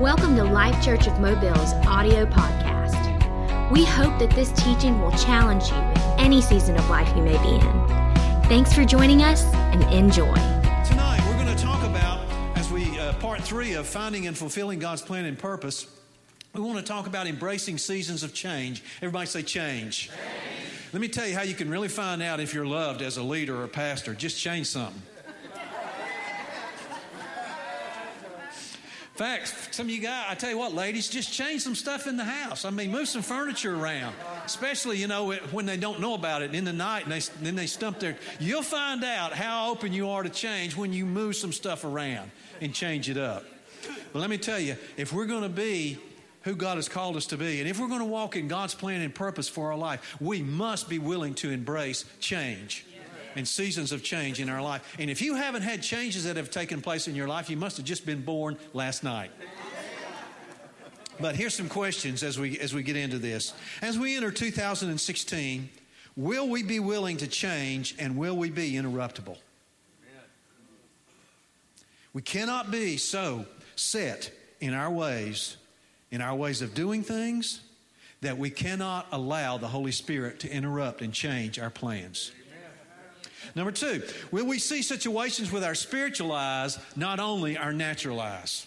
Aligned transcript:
Welcome 0.00 0.36
to 0.36 0.44
Life 0.44 0.80
Church 0.84 1.08
of 1.08 1.18
Mobile's 1.18 1.72
audio 1.84 2.24
podcast. 2.24 3.72
We 3.72 3.84
hope 3.84 4.16
that 4.20 4.30
this 4.30 4.52
teaching 4.52 5.00
will 5.00 5.10
challenge 5.10 5.70
you 5.70 5.74
in 5.74 6.20
any 6.20 6.40
season 6.40 6.76
of 6.76 6.88
life 6.88 7.08
you 7.16 7.22
may 7.24 7.36
be 7.42 7.48
in. 7.48 7.88
Thanks 8.48 8.72
for 8.72 8.84
joining 8.84 9.24
us 9.24 9.42
and 9.52 9.82
enjoy. 9.92 10.36
Tonight, 10.86 11.20
we're 11.26 11.44
going 11.44 11.52
to 11.52 11.60
talk 11.60 11.82
about, 11.84 12.24
as 12.56 12.70
we, 12.70 12.96
uh, 13.00 13.12
part 13.14 13.40
three 13.42 13.72
of 13.72 13.88
finding 13.88 14.28
and 14.28 14.38
fulfilling 14.38 14.78
God's 14.78 15.02
plan 15.02 15.24
and 15.24 15.36
purpose, 15.36 15.88
we 16.54 16.60
want 16.60 16.78
to 16.78 16.84
talk 16.84 17.08
about 17.08 17.26
embracing 17.26 17.76
seasons 17.76 18.22
of 18.22 18.32
change. 18.32 18.84
Everybody 18.98 19.26
say 19.26 19.42
change. 19.42 20.10
change. 20.10 20.20
Let 20.92 21.00
me 21.00 21.08
tell 21.08 21.26
you 21.26 21.34
how 21.34 21.42
you 21.42 21.54
can 21.54 21.68
really 21.68 21.88
find 21.88 22.22
out 22.22 22.38
if 22.38 22.54
you're 22.54 22.64
loved 22.64 23.02
as 23.02 23.16
a 23.16 23.22
leader 23.24 23.56
or 23.56 23.64
a 23.64 23.68
pastor. 23.68 24.14
Just 24.14 24.38
change 24.38 24.68
something. 24.68 25.02
In 29.18 29.24
fact, 29.24 29.74
some 29.74 29.88
of 29.88 29.90
you 29.90 30.00
guys, 30.00 30.26
I 30.28 30.36
tell 30.36 30.50
you 30.50 30.58
what, 30.58 30.74
ladies, 30.74 31.08
just 31.08 31.32
change 31.32 31.62
some 31.62 31.74
stuff 31.74 32.06
in 32.06 32.16
the 32.16 32.22
house. 32.22 32.64
I 32.64 32.70
mean, 32.70 32.92
move 32.92 33.08
some 33.08 33.22
furniture 33.22 33.74
around, 33.74 34.14
especially, 34.46 34.98
you 34.98 35.08
know, 35.08 35.32
when 35.50 35.66
they 35.66 35.76
don't 35.76 35.98
know 35.98 36.14
about 36.14 36.42
it 36.42 36.54
in 36.54 36.64
the 36.64 36.72
night 36.72 37.02
and 37.02 37.10
they, 37.10 37.18
then 37.42 37.56
they 37.56 37.66
stump 37.66 37.98
there. 37.98 38.16
You'll 38.38 38.62
find 38.62 39.02
out 39.02 39.32
how 39.32 39.72
open 39.72 39.92
you 39.92 40.10
are 40.10 40.22
to 40.22 40.28
change 40.28 40.76
when 40.76 40.92
you 40.92 41.04
move 41.04 41.34
some 41.34 41.50
stuff 41.50 41.82
around 41.82 42.30
and 42.60 42.72
change 42.72 43.10
it 43.10 43.16
up. 43.16 43.44
But 44.12 44.20
let 44.20 44.30
me 44.30 44.38
tell 44.38 44.60
you, 44.60 44.76
if 44.96 45.12
we're 45.12 45.26
going 45.26 45.42
to 45.42 45.48
be 45.48 45.98
who 46.42 46.54
God 46.54 46.76
has 46.76 46.88
called 46.88 47.16
us 47.16 47.26
to 47.26 47.36
be. 47.36 47.58
And 47.58 47.68
if 47.68 47.80
we're 47.80 47.88
going 47.88 47.98
to 47.98 48.06
walk 48.06 48.36
in 48.36 48.46
God's 48.46 48.72
plan 48.72 49.02
and 49.02 49.12
purpose 49.12 49.48
for 49.48 49.72
our 49.72 49.76
life, 49.76 50.16
we 50.20 50.40
must 50.42 50.88
be 50.88 51.00
willing 51.00 51.34
to 51.34 51.50
embrace 51.50 52.04
change 52.20 52.86
and 53.36 53.46
seasons 53.46 53.92
of 53.92 54.02
change 54.02 54.40
in 54.40 54.48
our 54.48 54.62
life. 54.62 54.96
And 54.98 55.10
if 55.10 55.22
you 55.22 55.34
haven't 55.34 55.62
had 55.62 55.82
changes 55.82 56.24
that 56.24 56.36
have 56.36 56.50
taken 56.50 56.80
place 56.80 57.08
in 57.08 57.14
your 57.14 57.28
life, 57.28 57.48
you 57.50 57.56
must 57.56 57.76
have 57.76 57.86
just 57.86 58.06
been 58.06 58.22
born 58.22 58.56
last 58.72 59.02
night. 59.04 59.30
But 61.20 61.34
here's 61.34 61.54
some 61.54 61.68
questions 61.68 62.22
as 62.22 62.38
we 62.38 62.58
as 62.60 62.72
we 62.72 62.82
get 62.82 62.96
into 62.96 63.18
this. 63.18 63.52
As 63.82 63.98
we 63.98 64.16
enter 64.16 64.30
2016, 64.30 65.68
will 66.16 66.48
we 66.48 66.62
be 66.62 66.78
willing 66.78 67.16
to 67.16 67.26
change 67.26 67.96
and 67.98 68.16
will 68.16 68.36
we 68.36 68.50
be 68.50 68.72
interruptible? 68.72 69.36
We 72.12 72.22
cannot 72.22 72.70
be 72.70 72.96
so 72.96 73.46
set 73.74 74.30
in 74.60 74.74
our 74.74 74.90
ways 74.90 75.56
in 76.10 76.20
our 76.20 76.34
ways 76.34 76.62
of 76.62 76.74
doing 76.74 77.02
things 77.02 77.60
that 78.20 78.36
we 78.36 78.50
cannot 78.50 79.06
allow 79.12 79.58
the 79.58 79.68
Holy 79.68 79.92
Spirit 79.92 80.40
to 80.40 80.50
interrupt 80.50 81.02
and 81.02 81.12
change 81.12 81.58
our 81.58 81.70
plans. 81.70 82.32
Number 83.54 83.72
two, 83.72 84.02
will 84.30 84.46
we 84.46 84.58
see 84.58 84.82
situations 84.82 85.50
with 85.50 85.64
our 85.64 85.74
spiritual 85.74 86.32
eyes, 86.32 86.78
not 86.96 87.20
only 87.20 87.56
our 87.56 87.72
natural 87.72 88.20
eyes? 88.20 88.66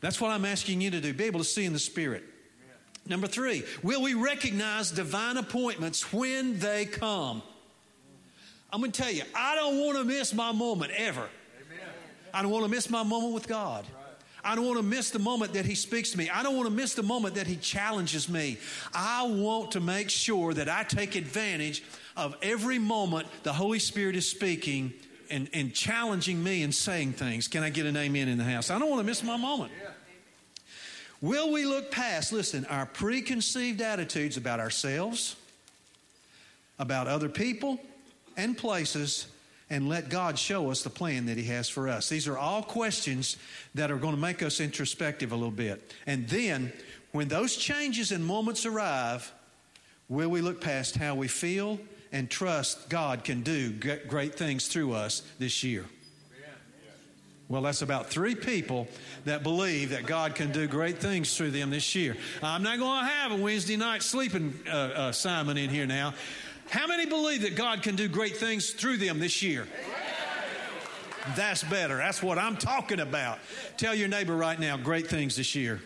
That's 0.00 0.20
what 0.20 0.30
I'm 0.30 0.44
asking 0.44 0.80
you 0.80 0.90
to 0.90 1.00
do, 1.00 1.14
be 1.14 1.24
able 1.24 1.40
to 1.40 1.44
see 1.44 1.64
in 1.64 1.72
the 1.72 1.78
Spirit. 1.78 2.24
Number 3.06 3.26
three, 3.26 3.64
will 3.82 4.02
we 4.02 4.14
recognize 4.14 4.90
divine 4.90 5.36
appointments 5.36 6.12
when 6.12 6.58
they 6.58 6.86
come? 6.86 7.42
I'm 8.72 8.80
going 8.80 8.92
to 8.92 9.02
tell 9.02 9.10
you, 9.12 9.22
I 9.34 9.54
don't 9.56 9.78
want 9.84 9.98
to 9.98 10.04
miss 10.04 10.32
my 10.32 10.52
moment 10.52 10.92
ever. 10.96 11.28
I 12.32 12.42
don't 12.42 12.50
want 12.50 12.64
to 12.64 12.70
miss 12.70 12.88
my 12.88 13.02
moment 13.02 13.34
with 13.34 13.46
God. 13.46 13.84
I 14.44 14.56
don't 14.56 14.64
want 14.66 14.78
to 14.78 14.82
miss 14.82 15.10
the 15.10 15.18
moment 15.18 15.52
that 15.52 15.66
He 15.66 15.74
speaks 15.74 16.10
to 16.12 16.18
me. 16.18 16.30
I 16.30 16.42
don't 16.42 16.56
want 16.56 16.68
to 16.68 16.74
miss 16.74 16.94
the 16.94 17.02
moment 17.02 17.34
that 17.36 17.46
He 17.46 17.56
challenges 17.56 18.28
me. 18.28 18.58
I 18.94 19.24
want 19.24 19.72
to 19.72 19.80
make 19.80 20.10
sure 20.10 20.54
that 20.54 20.68
I 20.68 20.82
take 20.84 21.14
advantage 21.14 21.84
of 22.16 22.36
every 22.42 22.78
moment 22.78 23.26
the 23.42 23.52
Holy 23.52 23.78
Spirit 23.78 24.16
is 24.16 24.28
speaking 24.28 24.92
and, 25.30 25.48
and 25.54 25.74
challenging 25.74 26.42
me 26.42 26.62
and 26.62 26.74
saying 26.74 27.14
things. 27.14 27.48
Can 27.48 27.62
I 27.62 27.70
get 27.70 27.86
an 27.86 27.96
amen 27.96 28.28
in 28.28 28.38
the 28.38 28.44
house? 28.44 28.70
I 28.70 28.78
don't 28.78 28.90
want 28.90 29.00
to 29.00 29.06
miss 29.06 29.22
my 29.22 29.36
moment. 29.36 29.72
Will 31.22 31.52
we 31.52 31.64
look 31.64 31.90
past, 31.90 32.32
listen, 32.32 32.66
our 32.66 32.84
preconceived 32.84 33.80
attitudes 33.80 34.36
about 34.36 34.58
ourselves, 34.58 35.36
about 36.78 37.06
other 37.06 37.28
people 37.28 37.80
and 38.36 38.58
places, 38.58 39.28
and 39.70 39.88
let 39.88 40.10
God 40.10 40.38
show 40.38 40.70
us 40.70 40.82
the 40.82 40.90
plan 40.90 41.26
that 41.26 41.38
He 41.38 41.44
has 41.44 41.68
for 41.68 41.88
us? 41.88 42.08
These 42.08 42.26
are 42.26 42.36
all 42.36 42.62
questions 42.62 43.36
that 43.76 43.90
are 43.90 43.96
going 43.96 44.14
to 44.14 44.20
make 44.20 44.42
us 44.42 44.60
introspective 44.60 45.30
a 45.30 45.36
little 45.36 45.52
bit. 45.52 45.94
And 46.06 46.28
then, 46.28 46.72
when 47.12 47.28
those 47.28 47.56
changes 47.56 48.10
and 48.10 48.26
moments 48.26 48.66
arrive, 48.66 49.32
will 50.08 50.28
we 50.28 50.40
look 50.40 50.60
past 50.60 50.96
how 50.96 51.14
we 51.14 51.28
feel 51.28 51.78
and 52.12 52.30
trust 52.30 52.88
God 52.88 53.24
can 53.24 53.42
do 53.42 53.72
great 54.06 54.34
things 54.34 54.68
through 54.68 54.92
us 54.92 55.22
this 55.38 55.64
year? 55.64 55.86
Well, 57.48 57.62
that's 57.62 57.82
about 57.82 58.08
three 58.08 58.34
people 58.34 58.88
that 59.26 59.42
believe 59.42 59.90
that 59.90 60.06
God 60.06 60.34
can 60.34 60.52
do 60.52 60.66
great 60.66 60.98
things 60.98 61.36
through 61.36 61.50
them 61.50 61.68
this 61.68 61.94
year. 61.94 62.16
I'm 62.42 62.62
not 62.62 62.78
going 62.78 63.04
to 63.04 63.10
have 63.10 63.32
a 63.32 63.36
Wednesday 63.36 63.76
night 63.76 64.02
sleeping 64.02 64.58
uh, 64.66 64.70
uh, 64.70 65.12
Simon 65.12 65.58
in 65.58 65.68
here 65.68 65.86
now. 65.86 66.14
How 66.70 66.86
many 66.86 67.04
believe 67.04 67.42
that 67.42 67.54
God 67.54 67.82
can 67.82 67.94
do 67.94 68.08
great 68.08 68.38
things 68.38 68.70
through 68.70 68.96
them 68.96 69.18
this 69.18 69.42
year? 69.42 69.68
That's 71.36 71.62
better. 71.62 71.98
That's 71.98 72.22
what 72.22 72.38
I'm 72.38 72.56
talking 72.56 73.00
about. 73.00 73.38
Tell 73.76 73.94
your 73.94 74.08
neighbor 74.08 74.34
right 74.34 74.58
now, 74.58 74.78
great 74.78 75.06
things 75.06 75.36
this 75.36 75.54
year. 75.54 75.82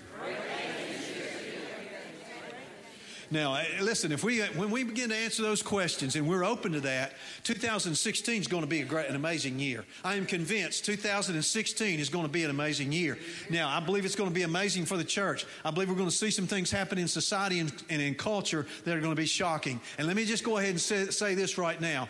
Now, 3.30 3.54
eh, 3.56 3.64
listen, 3.80 4.12
if 4.12 4.22
we 4.22 4.40
when 4.40 4.70
we 4.70 4.84
begin 4.84 5.10
to 5.10 5.16
answer 5.16 5.42
those 5.42 5.62
questions 5.62 6.16
and 6.16 6.28
we're 6.28 6.44
open 6.44 6.72
to 6.72 6.80
that, 6.80 7.14
2016 7.44 8.40
is 8.40 8.46
going 8.46 8.62
to 8.62 8.68
be 8.68 8.82
a 8.82 8.84
great, 8.84 9.08
an 9.08 9.16
amazing 9.16 9.58
year. 9.58 9.84
I 10.04 10.14
am 10.14 10.26
convinced 10.26 10.84
2016 10.84 11.98
is 11.98 12.08
going 12.08 12.24
to 12.24 12.30
be 12.30 12.44
an 12.44 12.50
amazing 12.50 12.92
year. 12.92 13.18
Now, 13.50 13.68
I 13.68 13.80
believe 13.80 14.04
it's 14.04 14.16
going 14.16 14.30
to 14.30 14.34
be 14.34 14.42
amazing 14.42 14.84
for 14.84 14.96
the 14.96 15.04
church. 15.04 15.44
I 15.64 15.70
believe 15.70 15.88
we're 15.88 15.96
going 15.96 16.08
to 16.08 16.14
see 16.14 16.30
some 16.30 16.46
things 16.46 16.70
happen 16.70 16.98
in 16.98 17.08
society 17.08 17.58
and, 17.58 17.72
and 17.90 18.00
in 18.00 18.14
culture 18.14 18.66
that 18.84 18.96
are 18.96 19.00
going 19.00 19.14
to 19.14 19.20
be 19.20 19.26
shocking. 19.26 19.80
And 19.98 20.06
let 20.06 20.16
me 20.16 20.24
just 20.24 20.44
go 20.44 20.58
ahead 20.58 20.70
and 20.70 20.80
say, 20.80 21.06
say 21.06 21.34
this 21.34 21.58
right 21.58 21.80
now. 21.80 22.08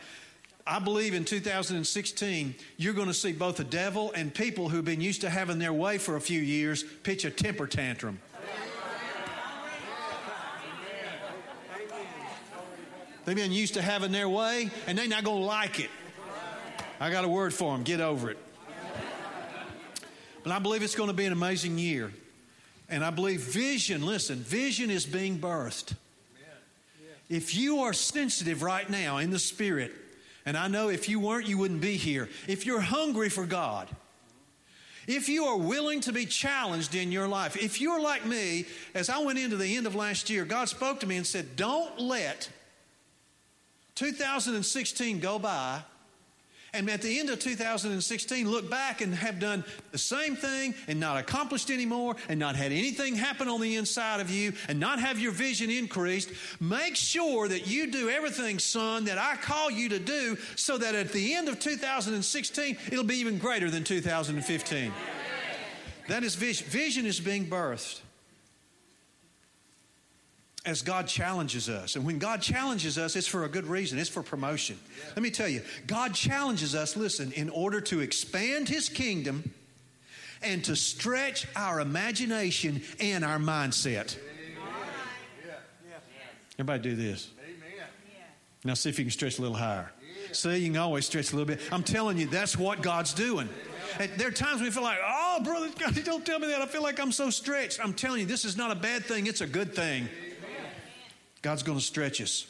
I 0.68 0.80
believe 0.80 1.14
in 1.14 1.24
2016, 1.24 2.54
you're 2.76 2.92
going 2.92 3.06
to 3.06 3.14
see 3.14 3.32
both 3.32 3.56
the 3.56 3.64
devil 3.64 4.10
and 4.12 4.34
people 4.34 4.68
who've 4.68 4.84
been 4.84 5.00
used 5.00 5.20
to 5.20 5.30
having 5.30 5.60
their 5.60 5.72
way 5.72 5.96
for 5.96 6.16
a 6.16 6.20
few 6.20 6.40
years 6.40 6.82
pitch 7.04 7.24
a 7.24 7.30
temper 7.30 7.68
tantrum. 7.68 8.18
They've 13.26 13.34
been 13.34 13.52
used 13.52 13.74
to 13.74 13.82
having 13.82 14.12
their 14.12 14.28
way, 14.28 14.70
and 14.86 14.96
they're 14.96 15.08
not 15.08 15.24
going 15.24 15.40
to 15.40 15.46
like 15.46 15.80
it. 15.80 15.90
I 17.00 17.10
got 17.10 17.24
a 17.24 17.28
word 17.28 17.52
for 17.52 17.72
them. 17.72 17.82
Get 17.82 18.00
over 18.00 18.30
it. 18.30 18.38
But 20.44 20.52
I 20.52 20.60
believe 20.60 20.84
it's 20.84 20.94
going 20.94 21.08
to 21.08 21.14
be 21.14 21.26
an 21.26 21.32
amazing 21.32 21.76
year. 21.76 22.12
And 22.88 23.04
I 23.04 23.10
believe 23.10 23.40
vision, 23.40 24.06
listen, 24.06 24.36
vision 24.38 24.90
is 24.90 25.04
being 25.04 25.40
birthed. 25.40 25.94
If 27.28 27.56
you 27.56 27.80
are 27.80 27.92
sensitive 27.92 28.62
right 28.62 28.88
now 28.88 29.18
in 29.18 29.30
the 29.30 29.40
spirit, 29.40 29.92
and 30.46 30.56
I 30.56 30.68
know 30.68 30.88
if 30.88 31.08
you 31.08 31.18
weren't, 31.18 31.48
you 31.48 31.58
wouldn't 31.58 31.80
be 31.80 31.96
here. 31.96 32.28
If 32.46 32.64
you're 32.64 32.80
hungry 32.80 33.28
for 33.28 33.44
God, 33.44 33.88
if 35.08 35.28
you 35.28 35.46
are 35.46 35.56
willing 35.56 36.00
to 36.02 36.12
be 36.12 36.26
challenged 36.26 36.94
in 36.94 37.10
your 37.10 37.26
life, 37.26 37.56
if 37.56 37.80
you're 37.80 38.00
like 38.00 38.24
me, 38.24 38.66
as 38.94 39.10
I 39.10 39.18
went 39.18 39.40
into 39.40 39.56
the 39.56 39.76
end 39.76 39.88
of 39.88 39.96
last 39.96 40.30
year, 40.30 40.44
God 40.44 40.68
spoke 40.68 41.00
to 41.00 41.06
me 41.08 41.16
and 41.16 41.26
said, 41.26 41.56
Don't 41.56 42.00
let 42.00 42.48
2016 43.96 45.20
go 45.20 45.38
by, 45.38 45.82
and 46.76 46.90
at 46.90 47.00
the 47.00 47.18
end 47.18 47.30
of 47.30 47.38
2016, 47.38 48.50
look 48.50 48.68
back 48.70 49.00
and 49.00 49.14
have 49.14 49.40
done 49.40 49.64
the 49.92 49.98
same 49.98 50.36
thing 50.36 50.74
and 50.88 51.00
not 51.00 51.16
accomplished 51.16 51.70
anymore 51.70 52.16
and 52.28 52.38
not 52.38 52.54
had 52.54 52.70
anything 52.70 53.14
happen 53.14 53.48
on 53.48 53.62
the 53.62 53.76
inside 53.76 54.20
of 54.20 54.30
you 54.30 54.52
and 54.68 54.78
not 54.78 55.00
have 55.00 55.18
your 55.18 55.32
vision 55.32 55.70
increased, 55.70 56.30
make 56.60 56.94
sure 56.94 57.48
that 57.48 57.66
you 57.66 57.90
do 57.90 58.10
everything, 58.10 58.58
son, 58.58 59.06
that 59.06 59.16
I 59.16 59.36
call 59.36 59.70
you 59.70 59.88
to 59.88 59.98
do 59.98 60.36
so 60.54 60.76
that 60.76 60.94
at 60.94 61.12
the 61.12 61.34
end 61.34 61.48
of 61.48 61.58
2016, 61.58 62.76
it'll 62.88 63.04
be 63.04 63.16
even 63.16 63.38
greater 63.38 63.70
than 63.70 63.82
2015. 63.82 64.92
That 66.08 66.24
is 66.24 66.34
vision. 66.34 66.66
Vision 66.68 67.06
is 67.06 67.20
being 67.20 67.46
birthed 67.46 68.00
as 70.66 70.82
God 70.82 71.06
challenges 71.06 71.68
us. 71.68 71.94
And 71.94 72.04
when 72.04 72.18
God 72.18 72.42
challenges 72.42 72.98
us, 72.98 73.14
it's 73.14 73.28
for 73.28 73.44
a 73.44 73.48
good 73.48 73.66
reason, 73.66 73.98
it's 73.98 74.10
for 74.10 74.22
promotion. 74.22 74.78
Yeah. 74.98 75.04
Let 75.10 75.22
me 75.22 75.30
tell 75.30 75.48
you, 75.48 75.62
God 75.86 76.12
challenges 76.12 76.74
us, 76.74 76.96
listen, 76.96 77.32
in 77.32 77.48
order 77.48 77.80
to 77.82 78.00
expand 78.00 78.68
His 78.68 78.88
kingdom 78.88 79.52
and 80.42 80.62
to 80.64 80.74
stretch 80.76 81.46
our 81.54 81.80
imagination 81.80 82.82
and 83.00 83.24
our 83.24 83.38
mindset. 83.38 84.16
Everybody 86.58 86.82
do 86.82 86.96
this. 86.96 87.30
Now 88.64 88.74
see 88.74 88.88
if 88.88 88.98
you 88.98 89.04
can 89.04 89.12
stretch 89.12 89.38
a 89.38 89.42
little 89.42 89.56
higher. 89.56 89.92
See, 90.32 90.56
you 90.56 90.72
can 90.72 90.76
always 90.78 91.06
stretch 91.06 91.32
a 91.32 91.36
little 91.36 91.46
bit. 91.46 91.60
I'm 91.70 91.82
telling 91.82 92.18
you, 92.18 92.26
that's 92.26 92.58
what 92.58 92.82
God's 92.82 93.14
doing. 93.14 93.48
And 94.00 94.10
there 94.16 94.28
are 94.28 94.32
times 94.32 94.60
we 94.60 94.70
feel 94.70 94.82
like, 94.82 94.98
oh, 95.02 95.40
brother, 95.44 95.68
God, 95.78 95.94
don't 96.04 96.26
tell 96.26 96.38
me 96.38 96.48
that. 96.48 96.60
I 96.60 96.66
feel 96.66 96.82
like 96.82 96.98
I'm 96.98 97.12
so 97.12 97.30
stretched. 97.30 97.78
I'm 97.82 97.94
telling 97.94 98.20
you, 98.20 98.26
this 98.26 98.44
is 98.44 98.56
not 98.56 98.70
a 98.70 98.74
bad 98.74 99.04
thing, 99.04 99.26
it's 99.26 99.40
a 99.40 99.46
good 99.46 99.74
thing. 99.74 100.08
God's 101.46 101.62
going 101.62 101.78
to 101.78 101.84
stretch 101.84 102.20
us. 102.20 102.44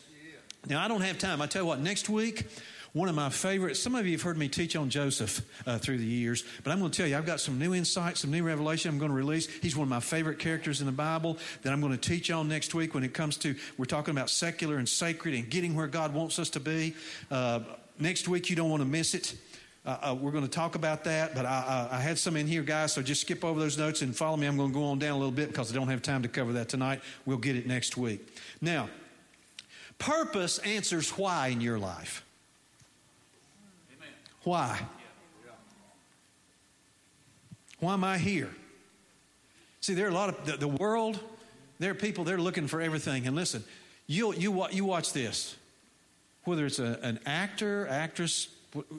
Now, 0.70 0.82
I 0.82 0.88
don't 0.88 1.02
have 1.02 1.18
time. 1.18 1.42
I 1.42 1.46
tell 1.46 1.60
you 1.60 1.66
what, 1.66 1.80
next 1.80 2.08
week, 2.08 2.46
one 2.94 3.10
of 3.10 3.14
my 3.14 3.28
favorites. 3.28 3.78
Some 3.78 3.94
of 3.94 4.06
you 4.06 4.12
have 4.12 4.22
heard 4.22 4.38
me 4.38 4.48
teach 4.48 4.74
on 4.74 4.88
Joseph 4.88 5.42
uh, 5.66 5.76
through 5.76 5.98
the 5.98 6.06
years, 6.06 6.44
but 6.64 6.72
I'm 6.72 6.78
going 6.78 6.90
to 6.90 6.96
tell 6.96 7.06
you, 7.06 7.14
I've 7.14 7.26
got 7.26 7.40
some 7.40 7.58
new 7.58 7.74
insight, 7.74 8.16
some 8.16 8.30
new 8.30 8.42
revelation 8.42 8.90
I'm 8.90 8.98
going 8.98 9.10
to 9.10 9.14
release. 9.14 9.48
He's 9.60 9.76
one 9.76 9.82
of 9.82 9.90
my 9.90 10.00
favorite 10.00 10.38
characters 10.38 10.80
in 10.80 10.86
the 10.86 10.92
Bible 10.92 11.36
that 11.60 11.74
I'm 11.74 11.82
going 11.82 11.92
to 11.92 11.98
teach 11.98 12.30
on 12.30 12.48
next 12.48 12.74
week 12.74 12.94
when 12.94 13.04
it 13.04 13.12
comes 13.12 13.36
to, 13.36 13.54
we're 13.76 13.84
talking 13.84 14.12
about 14.12 14.30
secular 14.30 14.78
and 14.78 14.88
sacred 14.88 15.34
and 15.34 15.50
getting 15.50 15.74
where 15.74 15.88
God 15.88 16.14
wants 16.14 16.38
us 16.38 16.48
to 16.48 16.60
be. 16.60 16.94
Uh, 17.30 17.60
next 17.98 18.28
week, 18.28 18.48
you 18.48 18.56
don't 18.56 18.70
want 18.70 18.80
to 18.80 18.88
miss 18.88 19.14
it. 19.14 19.34
Uh, 19.86 19.96
uh, 20.02 20.14
we're 20.14 20.32
going 20.32 20.42
to 20.42 20.50
talk 20.50 20.74
about 20.74 21.04
that, 21.04 21.32
but 21.32 21.46
I, 21.46 21.88
I, 21.92 22.00
had 22.00 22.18
some 22.18 22.36
in 22.36 22.48
here, 22.48 22.62
guys, 22.62 22.92
so 22.92 23.02
just 23.02 23.20
skip 23.20 23.44
over 23.44 23.60
those 23.60 23.78
notes 23.78 24.02
and 24.02 24.16
follow 24.16 24.36
me. 24.36 24.48
I'm 24.48 24.56
going 24.56 24.70
to 24.70 24.74
go 24.74 24.84
on 24.86 24.98
down 24.98 25.12
a 25.12 25.16
little 25.16 25.30
bit 25.30 25.46
because 25.46 25.70
I 25.70 25.76
don't 25.76 25.86
have 25.86 26.02
time 26.02 26.22
to 26.22 26.28
cover 26.28 26.54
that 26.54 26.68
tonight. 26.68 27.02
We'll 27.24 27.38
get 27.38 27.54
it 27.54 27.68
next 27.68 27.96
week. 27.96 28.26
Now, 28.60 28.90
purpose 29.98 30.58
answers 30.58 31.10
why 31.10 31.48
in 31.48 31.60
your 31.60 31.78
life. 31.78 32.24
Amen. 33.96 34.08
Why? 34.42 34.80
Why 37.78 37.94
am 37.94 38.02
I 38.02 38.18
here? 38.18 38.50
See, 39.80 39.94
there 39.94 40.06
are 40.06 40.10
a 40.10 40.14
lot 40.14 40.30
of 40.30 40.46
the, 40.46 40.56
the 40.56 40.68
world, 40.68 41.20
there 41.78 41.92
are 41.92 41.94
people, 41.94 42.24
they're 42.24 42.38
looking 42.38 42.66
for 42.66 42.80
everything. 42.80 43.28
And 43.28 43.36
listen, 43.36 43.62
you, 44.08 44.34
you, 44.34 44.66
you 44.72 44.84
watch 44.84 45.12
this. 45.12 45.54
Whether 46.42 46.66
it's 46.66 46.80
a, 46.80 46.98
an 47.02 47.20
actor, 47.24 47.86
actress, 47.88 48.48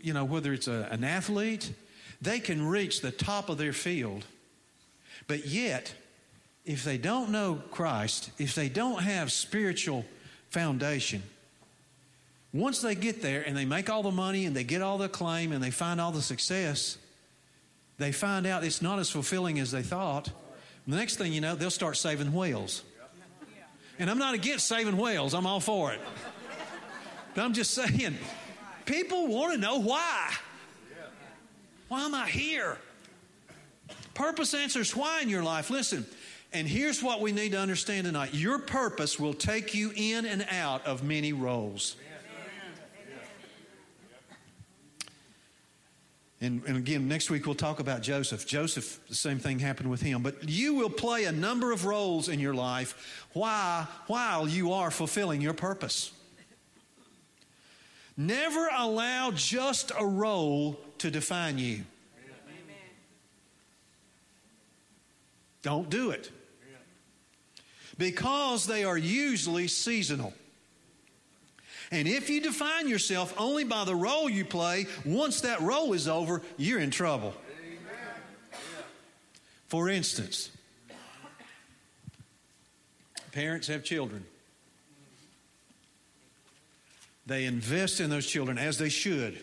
you 0.02 0.14
know, 0.14 0.26
whether 0.26 0.54
it's 0.54 0.68
a, 0.68 0.88
an 0.92 1.04
athlete, 1.04 1.72
they 2.22 2.40
can 2.40 2.66
reach 2.66 3.02
the 3.02 3.12
top 3.12 3.50
of 3.50 3.58
their 3.58 3.74
field. 3.74 4.26
But 5.28 5.46
yet, 5.46 5.94
if 6.66 6.84
they 6.84 6.98
don't 6.98 7.32
know 7.32 7.62
Christ, 7.72 8.32
if 8.38 8.56
they 8.56 8.70
don't 8.70 9.02
have 9.02 9.32
spiritual 9.32 10.06
foundation, 10.50 11.24
once 12.54 12.82
they 12.82 12.96
get 12.96 13.22
there 13.22 13.42
and 13.42 13.56
they 13.56 13.66
make 13.66 13.90
all 13.90 14.04
the 14.04 14.12
money 14.12 14.46
and 14.46 14.56
they 14.56 14.64
get 14.64 14.82
all 14.82 14.98
the 14.98 15.06
acclaim 15.06 15.52
and 15.52 15.64
they 15.64 15.72
find 15.72 16.00
all 16.00 16.12
the 16.12 16.22
success, 16.22 16.98
they 17.98 18.12
find 18.12 18.46
out 18.46 18.64
it's 18.64 18.82
not 18.82 19.00
as 19.00 19.10
fulfilling 19.10 19.60
as 19.60 19.72
they 19.72 19.82
thought. 19.82 20.30
The 20.88 20.96
next 20.96 21.18
thing 21.18 21.34
you 21.34 21.42
know, 21.42 21.56
they'll 21.56 21.70
start 21.70 21.98
saving 21.98 22.34
whales. 22.34 22.84
And 24.00 24.10
I'm 24.10 24.20
not 24.20 24.36
against 24.36 24.68
saving 24.68 24.98
whales, 24.98 25.34
I'm 25.34 25.46
all 25.46 25.60
for 25.60 25.92
it. 25.92 26.00
But 27.34 27.44
I'm 27.44 27.54
just 27.54 27.72
saying, 27.72 28.18
People 28.88 29.28
want 29.28 29.54
to 29.54 29.60
know 29.60 29.80
why. 29.80 30.34
Why 31.90 32.06
am 32.06 32.16
I 32.16 32.28
here? 32.28 32.78
Purpose 34.14 34.54
answers 34.54 34.96
why 34.96 35.22
in 35.22 35.30
your 35.30 35.44
life. 35.44 35.70
Listen, 35.70 36.06
and 36.54 36.68
here's 36.68 37.04
what 37.04 37.22
we 37.22 37.32
need 37.32 37.52
to 37.52 37.60
understand 37.60 38.08
tonight 38.08 38.34
your 38.34 38.58
purpose 38.58 39.20
will 39.20 39.34
take 39.34 39.76
you 39.76 39.92
in 39.96 40.26
and 40.26 40.48
out 40.50 40.86
of 40.88 41.04
many 41.04 41.34
roles. 41.34 41.96
And, 46.40 46.62
and, 46.68 46.78
again, 46.78 47.08
next 47.08 47.32
week 47.32 47.48
we'll 47.48 47.56
talk 47.56 47.80
about 47.80 48.04
Joseph. 48.04 48.46
Joseph, 48.46 49.00
the 49.10 49.16
same 49.16 49.40
thing 49.40 49.58
happened 49.58 49.90
with 49.90 50.02
him. 50.02 50.22
But 50.22 50.48
you 50.48 50.76
will 50.76 50.92
play 50.92 51.24
a 51.24 51.32
number 51.32 51.72
of 51.72 51.86
roles 51.86 52.30
in 52.30 52.40
your 52.40 52.54
life 52.54 53.26
while, 53.34 53.88
while 54.06 54.48
you 54.48 54.72
are 54.74 54.92
fulfilling 54.92 55.42
your 55.42 55.56
purpose. 55.56 56.12
Never 58.18 58.68
allow 58.76 59.30
just 59.30 59.92
a 59.98 60.06
role 60.06 60.80
to 60.98 61.12
define 61.12 61.60
you. 61.60 61.84
Don't 65.62 65.90
do 65.90 66.10
it. 66.10 66.32
Because 67.98 68.66
they 68.66 68.84
are 68.84 68.98
usually 68.98 69.68
seasonal. 69.68 70.34
And 71.92 72.08
if 72.08 72.30
you 72.30 72.42
define 72.42 72.88
yourself 72.88 73.34
only 73.38 73.64
by 73.64 73.86
the 73.86 73.96
role 73.96 74.30
you 74.30 74.46
play, 74.46 74.88
once 75.06 75.42
that 75.42 75.62
role 75.62 75.94
is 75.94 76.08
over, 76.08 76.42
you're 76.58 76.80
in 76.80 76.92
trouble. 76.92 77.34
For 79.68 79.90
instance, 79.90 80.50
parents 83.32 83.68
have 83.68 83.84
children. 83.84 84.26
They 87.28 87.46
invest 87.46 88.00
in 88.00 88.10
those 88.10 88.26
children 88.26 88.58
as 88.58 88.78
they 88.78 88.90
should. 88.90 89.38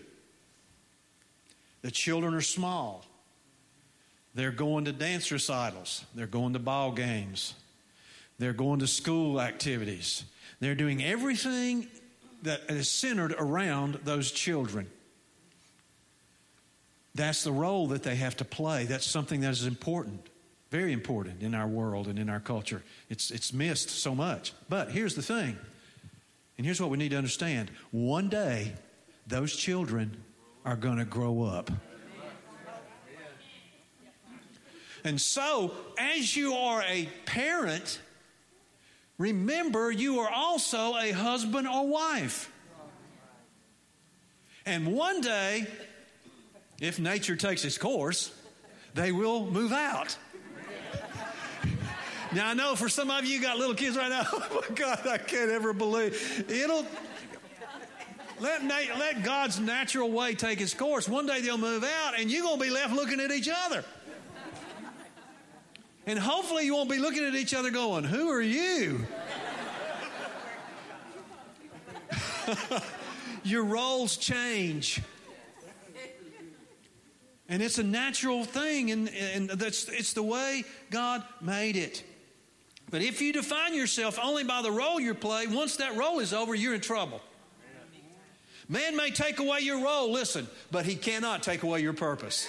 The 1.82 1.90
children 1.90 2.32
are 2.34 2.40
small. 2.40 3.04
They're 4.34 4.50
going 4.50 4.86
to 4.86 4.92
dance 4.92 5.31
recitals. 5.31 6.04
They're 6.14 6.26
going 6.26 6.54
to 6.54 6.58
ball 6.58 6.92
games. 6.92 7.54
They're 8.38 8.54
going 8.54 8.81
to 8.81 8.86
school 8.86 9.40
activities. 9.40 10.25
They're 10.60 10.75
doing 10.75 11.04
everything 11.04 11.86
that 12.42 12.62
is 12.70 12.88
centered 12.88 13.34
around 13.38 14.00
those 14.04 14.32
children. 14.32 14.90
That's 17.14 17.44
the 17.44 17.52
role 17.52 17.88
that 17.88 18.02
they 18.02 18.16
have 18.16 18.36
to 18.38 18.44
play. 18.44 18.84
That's 18.84 19.06
something 19.06 19.42
that 19.42 19.50
is 19.50 19.66
important, 19.66 20.26
very 20.70 20.92
important 20.92 21.42
in 21.42 21.54
our 21.54 21.69
world 21.69 22.08
and 22.08 22.19
in 22.19 22.31
our 22.31 22.40
culture. 22.40 22.82
It's, 23.10 23.31
it's 23.31 23.52
missed 23.52 23.90
so 23.90 24.14
much. 24.14 24.52
But 24.70 24.90
here's 24.90 25.14
the 25.14 25.22
thing 25.22 25.58
and 26.56 26.64
here's 26.64 26.80
what 26.80 26.90
we 26.90 26.98
need 26.98 27.10
to 27.10 27.16
understand 27.16 27.70
one 27.90 28.28
day, 28.28 28.72
those 29.26 29.54
children 29.54 30.16
are 30.64 30.76
going 30.76 30.98
to 30.98 31.04
grow 31.04 31.42
up. 31.42 31.70
And 35.04 35.20
so, 35.20 35.72
as 35.98 36.34
you 36.34 36.54
are 36.54 36.82
a 36.82 37.06
parent, 37.26 38.00
remember 39.18 39.90
you 39.90 40.20
are 40.20 40.30
also 40.30 40.96
a 40.96 41.10
husband 41.10 41.68
or 41.68 41.86
wife. 41.86 42.50
And 44.64 44.94
one 44.94 45.20
day, 45.20 45.66
if 46.80 46.98
nature 46.98 47.36
takes 47.36 47.66
its 47.66 47.76
course, 47.76 48.32
they 48.94 49.12
will 49.12 49.44
move 49.44 49.72
out. 49.72 50.16
Now, 52.34 52.48
I 52.48 52.54
know 52.54 52.75
for 52.75 52.88
some 52.88 53.12
of 53.12 53.25
you, 53.25 53.34
you 53.34 53.40
got 53.40 53.58
little 53.58 53.76
kids 53.76 53.96
right 53.96 54.10
now. 54.10 54.26
Oh 54.34 54.62
my 54.69 54.75
God, 54.75 55.06
I 55.06 55.19
can't 55.19 55.50
ever 55.50 55.72
believe 55.72 56.44
it'll. 56.48 56.84
Let, 58.40 58.64
let 58.64 59.22
God's 59.22 59.60
natural 59.60 60.10
way 60.10 60.34
take 60.34 60.60
its 60.60 60.75
course. 60.75 61.08
One 61.08 61.26
day 61.26 61.40
they'll 61.40 61.56
move 61.56 61.84
out, 61.84 62.19
and 62.19 62.31
you're 62.31 62.42
going 62.42 62.58
to 62.58 62.64
be 62.64 62.70
left 62.70 62.92
looking 62.92 63.20
at 63.20 63.31
each 63.31 63.48
other. 63.48 63.84
And 66.06 66.19
hopefully, 66.19 66.64
you 66.64 66.75
won't 66.75 66.90
be 66.90 66.98
looking 66.98 67.25
at 67.25 67.34
each 67.34 67.54
other 67.54 67.70
going, 67.70 68.02
Who 68.04 68.28
are 68.31 68.42
you? 68.42 69.06
Your 73.44 73.64
roles 73.64 74.16
change. 74.16 75.00
And 77.48 77.62
it's 77.62 77.78
a 77.78 77.84
natural 77.84 78.44
thing, 78.44 78.90
and, 78.90 79.08
and 79.08 79.50
that's, 79.50 79.88
it's 79.88 80.14
the 80.14 80.22
way 80.22 80.64
God 80.91 81.22
made 81.41 81.76
it. 81.76 82.03
But 82.94 83.03
if 83.03 83.20
you 83.20 83.32
define 83.32 83.74
yourself 83.74 84.20
only 84.22 84.44
by 84.44 84.63
the 84.63 84.70
role 84.70 85.01
you 85.01 85.15
play, 85.15 85.48
once 85.48 85.79
that 85.79 85.96
role 85.96 86.20
is 86.20 86.32
over, 86.32 86.55
you're 86.55 86.74
in 86.74 86.81
trouble. 86.81 87.20
Man 88.69 88.96
may 88.96 89.10
take 89.10 89.41
away 89.41 89.63
your 89.63 89.82
role, 89.82 90.13
listen, 90.13 90.46
but 90.70 90.86
he 90.86 90.94
cannot 90.94 91.43
take 91.43 91.65
away 91.65 91.81
your 91.81 91.93
purpose. 91.93 92.48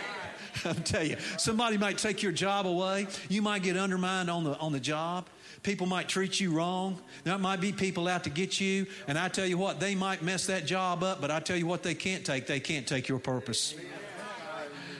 I'll 0.66 0.74
tell 0.74 1.02
you, 1.02 1.16
somebody 1.38 1.78
might 1.78 1.96
take 1.96 2.22
your 2.22 2.32
job 2.32 2.66
away. 2.66 3.06
You 3.30 3.40
might 3.40 3.62
get 3.62 3.78
undermined 3.78 4.28
on 4.28 4.44
the, 4.44 4.58
on 4.58 4.72
the 4.72 4.78
job. 4.78 5.26
People 5.62 5.86
might 5.86 6.06
treat 6.06 6.38
you 6.38 6.50
wrong. 6.52 7.00
There 7.24 7.38
might 7.38 7.62
be 7.62 7.72
people 7.72 8.08
out 8.08 8.24
to 8.24 8.30
get 8.30 8.60
you. 8.60 8.84
And 9.06 9.18
I 9.18 9.28
tell 9.28 9.46
you 9.46 9.56
what, 9.56 9.80
they 9.80 9.94
might 9.94 10.20
mess 10.20 10.44
that 10.48 10.66
job 10.66 11.02
up, 11.02 11.22
but 11.22 11.30
I 11.30 11.40
tell 11.40 11.56
you 11.56 11.66
what 11.66 11.82
they 11.82 11.94
can't 11.94 12.26
take. 12.26 12.46
They 12.46 12.60
can't 12.60 12.86
take 12.86 13.08
your 13.08 13.20
purpose. 13.20 13.74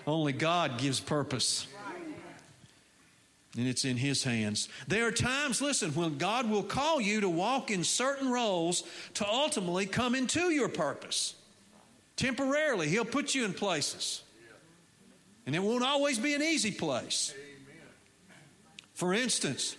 Only 0.06 0.32
God 0.32 0.78
gives 0.78 0.98
purpose 0.98 1.66
and 3.58 3.66
it's 3.66 3.84
in 3.84 3.96
His 3.96 4.22
hands. 4.22 4.68
There 4.86 5.08
are 5.08 5.12
times, 5.12 5.60
listen, 5.60 5.90
when 5.90 6.16
God 6.16 6.48
will 6.48 6.62
call 6.62 7.00
you 7.00 7.20
to 7.22 7.28
walk 7.28 7.72
in 7.72 7.82
certain 7.82 8.30
roles 8.30 8.84
to 9.14 9.28
ultimately 9.28 9.84
come 9.84 10.14
into 10.14 10.50
your 10.50 10.68
purpose. 10.68 11.34
Temporarily, 12.14 12.88
He'll 12.88 13.04
put 13.04 13.34
you 13.34 13.44
in 13.44 13.52
places. 13.52 14.22
And 15.44 15.56
it 15.56 15.58
won't 15.58 15.82
always 15.82 16.20
be 16.20 16.34
an 16.34 16.42
easy 16.42 16.70
place. 16.70 17.34
For 18.94 19.12
instance, 19.12 19.76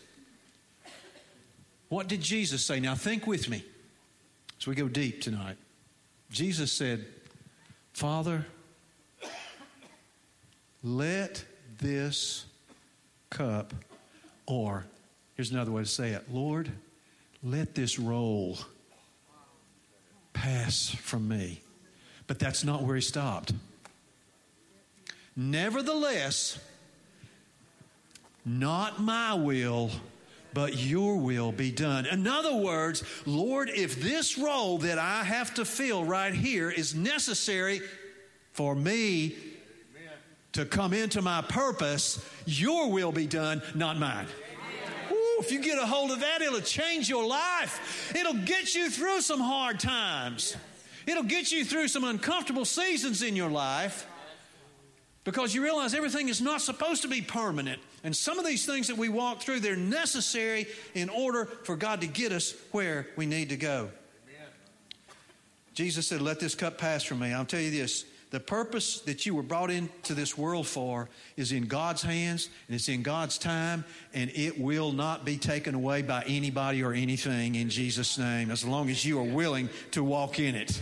what 1.87 2.09
did 2.09 2.19
Jesus 2.19 2.65
say? 2.65 2.81
Now, 2.81 2.95
think 2.95 3.27
with 3.27 3.47
me 3.47 3.63
as 4.59 4.67
we 4.67 4.75
go 4.75 4.89
deep 4.89 5.21
tonight. 5.21 5.55
Jesus 6.31 6.73
said, 6.73 7.05
Father, 7.93 8.45
let 10.83 11.45
this 11.79 12.45
cup, 13.29 13.73
or 14.45 14.85
here's 15.35 15.51
another 15.51 15.71
way 15.71 15.83
to 15.83 15.87
say 15.87 16.11
it 16.11 16.25
Lord, 16.31 16.71
let 17.43 17.75
this 17.75 17.99
role 17.99 18.57
pass 20.33 20.89
from 20.89 21.27
me. 21.27 21.61
But 22.27 22.39
that's 22.39 22.63
not 22.63 22.83
where 22.83 22.95
he 22.95 23.01
stopped. 23.01 23.53
Nevertheless, 25.35 26.59
not 28.45 29.01
my 29.01 29.33
will, 29.33 29.89
but 30.53 30.77
your 30.77 31.17
will 31.17 31.51
be 31.51 31.71
done. 31.71 32.05
In 32.05 32.27
other 32.27 32.55
words, 32.55 33.03
Lord, 33.25 33.69
if 33.69 34.01
this 34.01 34.37
role 34.37 34.79
that 34.79 34.97
I 34.97 35.23
have 35.23 35.53
to 35.55 35.65
fill 35.65 36.03
right 36.03 36.33
here 36.33 36.69
is 36.69 36.95
necessary 36.95 37.81
for 38.53 38.75
me 38.75 39.35
to 40.53 40.65
come 40.65 40.93
into 40.93 41.21
my 41.21 41.41
purpose, 41.41 42.23
your 42.45 42.89
will 42.91 43.11
be 43.11 43.27
done, 43.27 43.61
not 43.75 43.97
mine. 43.97 44.25
Ooh, 45.11 45.37
if 45.39 45.51
you 45.51 45.61
get 45.61 45.77
a 45.77 45.85
hold 45.85 46.11
of 46.11 46.21
that, 46.21 46.41
it'll 46.41 46.61
change 46.61 47.09
your 47.09 47.25
life. 47.25 48.13
It'll 48.15 48.33
get 48.33 48.75
you 48.75 48.89
through 48.89 49.21
some 49.21 49.39
hard 49.39 49.79
times. 49.79 50.55
It'll 51.05 51.23
get 51.23 51.51
you 51.51 51.65
through 51.65 51.87
some 51.87 52.03
uncomfortable 52.03 52.65
seasons 52.65 53.21
in 53.21 53.35
your 53.35 53.49
life 53.49 54.07
because 55.23 55.53
you 55.53 55.63
realize 55.63 55.93
everything 55.93 56.29
is 56.29 56.41
not 56.41 56.61
supposed 56.61 57.03
to 57.03 57.07
be 57.07 57.21
permanent. 57.21 57.79
And 58.03 58.15
some 58.15 58.39
of 58.39 58.45
these 58.45 58.65
things 58.65 58.87
that 58.87 58.97
we 58.97 59.09
walk 59.09 59.41
through, 59.41 59.59
they're 59.59 59.75
necessary 59.75 60.67
in 60.93 61.09
order 61.09 61.45
for 61.45 61.75
God 61.75 62.01
to 62.01 62.07
get 62.07 62.31
us 62.31 62.55
where 62.71 63.07
we 63.15 63.25
need 63.25 63.49
to 63.49 63.57
go. 63.57 63.89
Amen. 64.27 64.47
Jesus 65.73 66.07
said, 66.07 66.21
Let 66.21 66.39
this 66.39 66.55
cup 66.55 66.77
pass 66.77 67.03
from 67.03 67.19
me. 67.19 67.33
I'll 67.33 67.45
tell 67.45 67.59
you 67.59 67.71
this 67.71 68.05
the 68.31 68.39
purpose 68.39 68.99
that 69.01 69.25
you 69.25 69.33
were 69.33 69.43
brought 69.43 69.71
into 69.71 70.13
this 70.13 70.37
world 70.37 70.67
for 70.67 71.09
is 71.35 71.51
in 71.51 71.65
God's 71.65 72.03
hands 72.03 72.49
and 72.67 72.75
it's 72.75 72.87
in 72.87 73.01
God's 73.01 73.39
time, 73.39 73.83
and 74.13 74.31
it 74.35 74.59
will 74.59 74.91
not 74.91 75.25
be 75.25 75.37
taken 75.37 75.73
away 75.73 76.03
by 76.03 76.23
anybody 76.27 76.83
or 76.83 76.93
anything 76.93 77.55
in 77.55 77.69
Jesus' 77.69 78.17
name 78.19 78.51
as 78.51 78.63
long 78.63 78.89
as 78.89 79.03
you 79.03 79.19
are 79.19 79.23
willing 79.23 79.67
to 79.91 80.03
walk 80.03 80.39
in 80.39 80.55
it. 80.55 80.79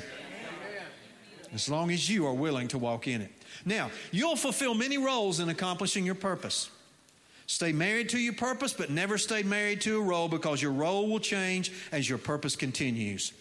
As 1.54 1.70
long 1.70 1.92
as 1.92 2.10
you 2.10 2.28
are 2.28 2.34
willing 2.34 2.68
to 2.70 2.78
walk 2.78 3.08
in 3.08 3.22
it. 3.22 3.32
Now, 3.66 3.90
you'll 4.12 4.36
fulfill 4.36 4.74
many 4.74 4.98
roles 4.98 5.40
in 5.40 5.48
accomplishing 5.48 6.06
your 6.06 6.16
purpose. 6.16 6.70
Stay 7.46 7.72
married 7.72 8.10
to 8.10 8.20
your 8.20 8.34
purpose, 8.34 8.74
but 8.74 8.90
never 8.90 9.18
stay 9.18 9.42
married 9.42 9.80
to 9.82 9.98
a 9.98 10.02
role 10.02 10.28
because 10.28 10.62
your 10.62 10.74
role 10.74 11.08
will 11.08 11.22
change 11.22 11.72
as 11.94 12.08
your 12.10 12.18
purpose 12.18 12.58
continues. 12.58 13.32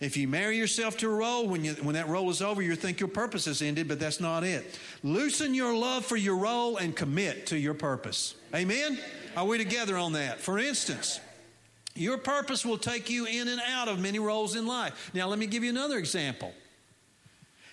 If 0.00 0.16
you 0.16 0.28
marry 0.28 0.56
yourself 0.58 0.96
to 0.98 1.10
a 1.10 1.14
role, 1.14 1.46
when, 1.46 1.64
you, 1.64 1.72
when 1.74 1.94
that 1.94 2.08
role 2.08 2.28
is 2.30 2.42
over, 2.42 2.60
you 2.60 2.74
think 2.76 3.00
your 3.00 3.08
purpose 3.08 3.46
is 3.46 3.62
ended, 3.62 3.88
but 3.88 3.98
that's 3.98 4.20
not 4.20 4.44
it. 4.44 4.78
Loosen 5.02 5.54
your 5.54 5.74
love 5.74 6.04
for 6.04 6.16
your 6.16 6.36
role 6.36 6.76
and 6.76 6.94
commit 6.94 7.46
to 7.46 7.58
your 7.58 7.74
purpose. 7.74 8.34
Amen? 8.54 8.98
Are 9.36 9.46
we 9.46 9.58
together 9.58 9.96
on 9.96 10.12
that? 10.12 10.40
For 10.40 10.58
instance, 10.58 11.20
your 11.94 12.18
purpose 12.18 12.64
will 12.64 12.78
take 12.78 13.08
you 13.08 13.26
in 13.26 13.48
and 13.48 13.60
out 13.68 13.88
of 13.88 13.98
many 13.98 14.18
roles 14.18 14.54
in 14.54 14.66
life. 14.66 15.10
Now, 15.14 15.28
let 15.28 15.38
me 15.38 15.46
give 15.46 15.64
you 15.64 15.70
another 15.70 15.96
example. 15.96 16.52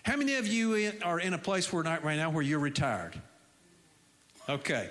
How 0.04 0.16
many 0.16 0.36
of 0.36 0.48
you 0.48 0.92
are 1.04 1.20
in 1.20 1.34
a 1.34 1.38
place 1.38 1.72
where 1.72 1.84
not 1.84 2.04
right 2.04 2.18
now 2.18 2.30
where 2.30 2.44
you're 2.44 2.60
retired? 2.60 3.20
Okay, 4.50 4.90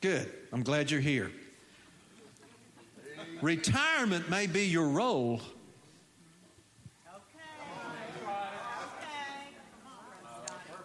good. 0.00 0.30
I'm 0.52 0.62
glad 0.62 0.90
you're 0.90 1.00
here. 1.00 1.30
Retirement 3.42 4.30
may 4.30 4.46
be 4.46 4.66
your 4.66 4.88
role. 4.88 5.40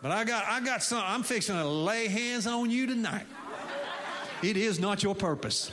But 0.01 0.12
I 0.12 0.24
got, 0.24 0.46
I 0.46 0.62
got 0.62 0.81
some, 0.81 1.03
I'm 1.05 1.24
fixing 1.24 1.55
to 1.55 1.67
lay 1.67 2.08
hands 2.08 2.48
on 2.48 2.72
you 2.72 2.88
tonight. 2.88 3.25
It 4.41 4.58
is 4.58 4.79
not 4.79 5.03
your 5.03 5.13
purpose. 5.13 5.72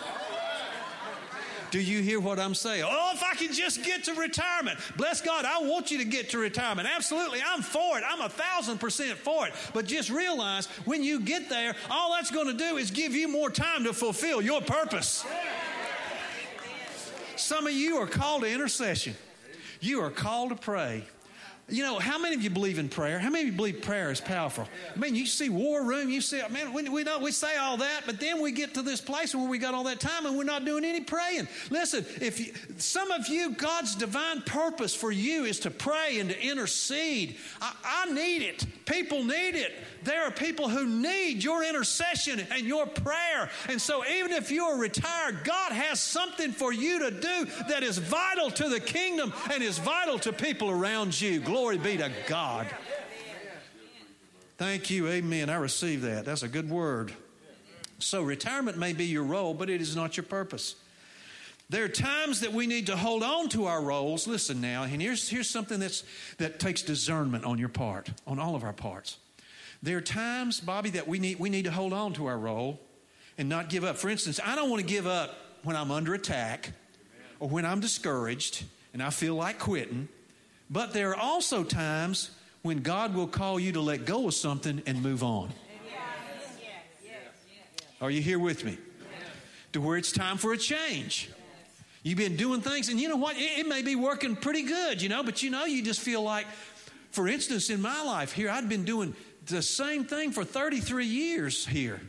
Do 1.70 1.80
you 1.80 2.00
hear 2.00 2.18
what 2.18 2.38
I'm 2.38 2.54
saying? 2.54 2.85
Oh, 2.87 3.12
if 3.14 3.23
I 3.23 3.35
can 3.35 3.52
just 3.52 3.85
get 3.85 4.04
to 4.04 4.14
retirement. 4.14 4.78
Bless 4.97 5.20
God, 5.20 5.44
I 5.44 5.61
want 5.61 5.90
you 5.90 5.99
to 5.99 6.04
get 6.04 6.30
to 6.30 6.38
retirement. 6.38 6.88
Absolutely, 6.94 7.40
I'm 7.47 7.61
for 7.61 7.99
it. 7.99 8.04
I'm 8.06 8.20
a 8.23 8.28
thousand 8.28 8.78
percent 8.78 9.18
for 9.18 9.47
it. 9.47 9.52
But 9.75 9.87
just 9.87 10.08
realize 10.08 10.66
when 10.87 11.02
you 11.02 11.20
get 11.20 11.50
there, 11.50 11.75
all 11.90 12.12
that's 12.12 12.30
going 12.30 12.47
to 12.47 12.54
do 12.54 12.78
is 12.78 12.90
give 12.90 13.14
you 13.14 13.28
more 13.28 13.50
time 13.50 13.85
to 13.85 13.92
fulfill 13.92 14.40
your 14.40 14.62
purpose. 14.62 15.26
Some 17.37 17.66
of 17.66 17.73
you 17.73 17.97
are 17.97 18.06
called 18.06 18.42
to 18.42 18.50
intercession. 18.50 19.14
You 19.80 20.00
are 20.00 20.11
called 20.11 20.50
to 20.50 20.56
pray. 20.56 21.04
You 21.71 21.83
know, 21.83 21.99
how 21.99 22.19
many 22.19 22.35
of 22.35 22.43
you 22.43 22.49
believe 22.49 22.79
in 22.79 22.89
prayer? 22.89 23.19
How 23.19 23.29
many 23.29 23.43
of 23.47 23.53
you 23.53 23.57
believe 23.57 23.83
prayer 23.83 24.11
is 24.11 24.23
powerful? 24.23 24.67
I 24.95 24.99
mean, 24.99 25.15
you 25.15 25.27
see 25.27 25.51
War 25.51 25.85
Room, 25.85 26.09
you 26.09 26.23
see, 26.23 26.41
man, 26.51 26.73
we, 26.73 26.89
we 26.89 27.05
know 27.05 27.19
we 27.19 27.31
say 27.31 27.59
all 27.59 27.77
that, 27.77 28.05
but 28.07 28.19
then 28.19 28.41
we 28.41 28.53
get 28.53 28.73
to 28.75 28.83
this 28.83 29.03
place 29.03 29.35
where 29.35 29.47
we 29.47 29.59
got 29.59 29.75
all 29.75 29.85
that 29.85 30.01
time 30.01 30.25
and 30.25 30.39
we're 30.39 30.45
not 30.45 30.65
doing 30.65 30.83
any 30.83 31.03
praying. 31.03 31.47
Listen, 31.69 32.07
if 32.23 32.41
you, 32.41 32.55
some 32.79 33.11
of 33.11 33.29
you, 33.29 33.51
God's 33.51 33.95
divine 33.97 34.41
purpose 34.43 34.95
for 34.95 35.13
you 35.13 35.45
is 35.45 35.61
to 35.61 35.71
pray 35.71 36.19
and 36.21 36.31
to 36.31 36.43
intercede. 36.43 37.37
I, 37.61 37.75
I 37.85 38.13
need 38.13 38.41
it. 38.41 38.65
People 38.87 39.23
need 39.23 39.55
it. 39.55 39.73
There 40.05 40.23
are 40.25 40.31
people 40.31 40.69
who 40.69 40.87
need 40.87 41.43
your 41.43 41.62
intercession 41.64 42.40
and 42.50 42.62
your 42.62 42.87
prayer. 42.87 43.50
And 43.69 43.81
so, 43.81 44.05
even 44.07 44.33
if 44.33 44.50
you're 44.50 44.76
retired, 44.76 45.45
God 45.45 45.73
has 45.73 46.00
something 46.00 46.52
for 46.52 46.73
you 46.73 47.00
to 47.00 47.11
do 47.11 47.47
that 47.69 47.83
is 47.83 47.99
vital 47.99 48.50
to 48.50 48.69
the 48.69 48.81
kingdom 48.81 49.33
and 49.52 49.62
is 49.62 49.78
vital 49.78 50.19
to 50.21 50.33
people 50.33 50.71
around 50.71 51.19
you. 51.21 51.40
Glory 51.40 51.78
be 51.78 51.97
to 51.97 52.11
God. 52.26 52.67
Thank 54.57 54.90
you. 54.90 55.09
Amen. 55.09 55.50
I 55.50 55.57
receive 55.57 56.02
that. 56.02 56.25
That's 56.25 56.43
a 56.43 56.49
good 56.49 56.69
word. 56.69 57.12
So, 57.99 58.23
retirement 58.23 58.76
may 58.76 58.93
be 58.93 59.05
your 59.05 59.25
role, 59.25 59.55
but 59.55 59.71
it 59.71 59.81
is 59.81 59.97
not 59.97 60.17
your 60.17 60.25
purpose. 60.25 60.76
There 61.71 61.85
are 61.85 61.88
times 61.88 62.40
that 62.40 62.52
we 62.52 62.67
need 62.67 62.87
to 62.87 62.97
hold 62.97 63.23
on 63.23 63.50
to 63.50 63.67
our 63.67 63.83
roles. 63.83 64.26
Listen 64.26 64.61
now, 64.61 64.85
and 64.85 65.02
here's, 65.02 65.28
here's 65.28 65.50
something 65.50 65.78
that's, 65.78 66.02
that 66.38 66.59
takes 66.59 66.81
discernment 66.81 67.45
on 67.45 67.59
your 67.59 67.69
part, 67.69 68.09
on 68.26 68.38
all 68.38 68.55
of 68.55 68.64
our 68.64 68.73
parts. 68.73 69.19
There 69.82 69.97
are 69.97 70.02
times, 70.02 70.61
Bobby, 70.61 70.90
that 70.90 71.06
we 71.06 71.18
need, 71.18 71.38
we 71.38 71.50
need 71.50 71.64
to 71.64 71.70
hold 71.70 71.92
on 71.92 72.12
to 72.14 72.26
our 72.26 72.38
role 72.38 72.80
and 73.37 73.49
not 73.49 73.68
give 73.68 73.85
up. 73.85 73.97
For 73.97 74.08
instance, 74.08 74.40
I 74.44 74.56
don't 74.56 74.70
want 74.70 74.82
to 74.82 74.88
give 74.88 75.06
up 75.06 75.37
when 75.62 75.76
I'm 75.76 75.90
under 75.90 76.14
attack 76.14 76.73
or 77.38 77.49
when 77.49 77.64
I'm 77.64 77.80
discouraged 77.80 78.64
and 78.92 79.02
I 79.02 79.11
feel 79.11 79.35
like 79.35 79.58
quitting. 79.58 80.08
But 80.68 80.92
there 80.92 81.11
are 81.11 81.16
also 81.16 81.62
times 81.62 82.32
when 82.62 82.80
God 82.80 83.14
will 83.14 83.28
call 83.28 83.61
you 83.61 83.73
to 83.73 83.80
let 83.80 84.04
go 84.04 84.26
of 84.26 84.35
something 84.35 84.82
and 84.87 85.02
move 85.02 85.23
on. 85.23 85.50
Are 88.00 88.11
you 88.11 88.20
here 88.20 88.38
with 88.38 88.64
me? 88.64 88.78
To 89.73 89.80
where 89.80 89.97
it's 89.97 90.12
time 90.12 90.38
for 90.38 90.52
a 90.52 90.58
change. 90.58 91.30
You've 92.02 92.18
been 92.18 92.37
doing 92.37 92.61
things, 92.61 92.88
and 92.88 93.00
you 93.00 93.08
know 93.08 93.16
what? 93.16 93.37
It, 93.37 93.61
it, 93.61 93.68
may 93.68 93.82
be 93.82 93.97
working 93.97 94.37
pretty 94.37 94.62
good, 94.62 95.02
you 95.02 95.08
know, 95.08 95.23
but 95.23 95.42
you 95.42 95.50
know, 95.50 95.64
you 95.64 95.82
just 95.82 96.00
feel 96.00 96.23
like, 96.23 96.47
for 97.11 97.26
instance, 97.26 97.70
in 97.70 97.82
my 97.82 98.02
life 98.02 98.32
here, 98.32 98.50
I'd 98.50 98.68
been 98.68 98.85
doing 98.85 99.14
the 99.49 99.62
same 99.62 100.05
thing 100.05 100.33
for 100.33 100.45
33 100.45 101.07
years 101.07 101.67
here. 101.67 102.00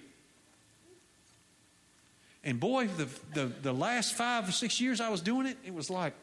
And 2.43 2.59
boy, 2.59 2.87
the, 2.87 3.07
the, 3.33 3.45
the 3.61 3.73
last 3.73 4.13
five 4.13 4.47
or 4.47 4.51
six 4.51 4.79
years 4.79 5.01
I 5.01 5.09
was 5.09 5.21
doing 5.21 5.45
it, 5.45 5.57
it 5.65 5.73
was 5.73 5.89
like 5.89 6.13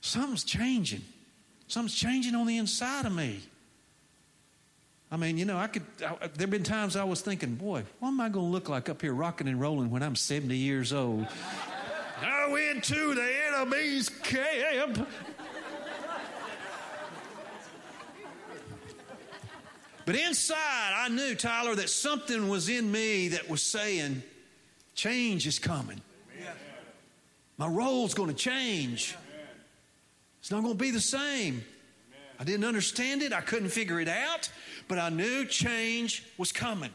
something's 0.00 0.44
changing. 0.44 1.02
Something's 1.68 1.94
changing 1.94 2.34
on 2.34 2.46
the 2.46 2.58
inside 2.58 3.06
of 3.06 3.14
me. 3.14 3.40
I 5.10 5.16
mean, 5.16 5.38
you 5.38 5.46
know, 5.46 5.56
I 5.56 5.68
could, 5.68 5.84
there 5.98 6.18
have 6.20 6.50
been 6.50 6.62
times 6.62 6.94
I 6.94 7.04
was 7.04 7.22
thinking, 7.22 7.54
boy, 7.54 7.84
what 7.98 8.08
am 8.08 8.20
I 8.20 8.28
going 8.28 8.46
to 8.46 8.52
look 8.52 8.68
like 8.68 8.90
up 8.90 9.00
here 9.00 9.14
rocking 9.14 9.48
and 9.48 9.58
rolling 9.58 9.90
when 9.90 10.02
I'm 10.02 10.14
70 10.14 10.54
years 10.54 10.92
old? 10.92 11.26
I 12.20 12.50
went 12.50 12.84
to 12.84 13.14
the 13.14 13.30
enemy's 13.48 14.10
camp. 14.10 15.08
But 20.08 20.16
inside, 20.16 20.94
I 20.96 21.10
knew, 21.10 21.34
Tyler, 21.34 21.74
that 21.74 21.90
something 21.90 22.48
was 22.48 22.70
in 22.70 22.90
me 22.90 23.28
that 23.28 23.50
was 23.50 23.60
saying, 23.60 24.22
change 24.94 25.46
is 25.46 25.58
coming. 25.58 26.00
My 27.58 27.66
role's 27.66 28.14
going 28.14 28.30
to 28.30 28.34
change. 28.34 29.14
It's 30.40 30.50
not 30.50 30.62
going 30.62 30.72
to 30.72 30.82
be 30.82 30.92
the 30.92 30.98
same. 30.98 31.62
I 32.40 32.44
didn't 32.44 32.64
understand 32.64 33.20
it. 33.20 33.34
I 33.34 33.42
couldn't 33.42 33.68
figure 33.68 34.00
it 34.00 34.08
out, 34.08 34.50
but 34.88 34.98
I 34.98 35.10
knew 35.10 35.44
change 35.44 36.24
was 36.38 36.52
coming. 36.52 36.92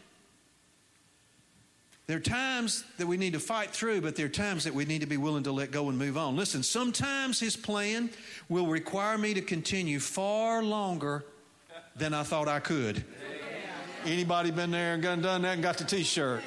There 2.07 2.17
are 2.17 2.19
times 2.19 2.83
that 2.97 3.05
we 3.05 3.17
need 3.17 3.33
to 3.33 3.39
fight 3.39 3.69
through, 3.69 4.01
but 4.01 4.15
there 4.15 4.25
are 4.25 4.29
times 4.29 4.63
that 4.63 4.73
we 4.73 4.85
need 4.85 5.01
to 5.01 5.07
be 5.07 5.17
willing 5.17 5.43
to 5.43 5.51
let 5.51 5.69
go 5.69 5.87
and 5.87 5.99
move 5.99 6.17
on. 6.17 6.35
Listen, 6.35 6.63
sometimes 6.63 7.39
His 7.39 7.55
plan 7.55 8.09
will 8.49 8.65
require 8.65 9.19
me 9.19 9.35
to 9.35 9.41
continue 9.41 9.99
far 9.99 10.63
longer 10.63 11.23
than 11.95 12.13
I 12.13 12.23
thought 12.23 12.47
I 12.47 12.59
could. 12.59 13.03
Anybody 14.05 14.51
been 14.51 14.71
there 14.71 14.95
and 14.95 15.03
done 15.03 15.41
that 15.43 15.53
and 15.53 15.63
got 15.63 15.77
the 15.77 15.85
t-shirt? 15.85 16.43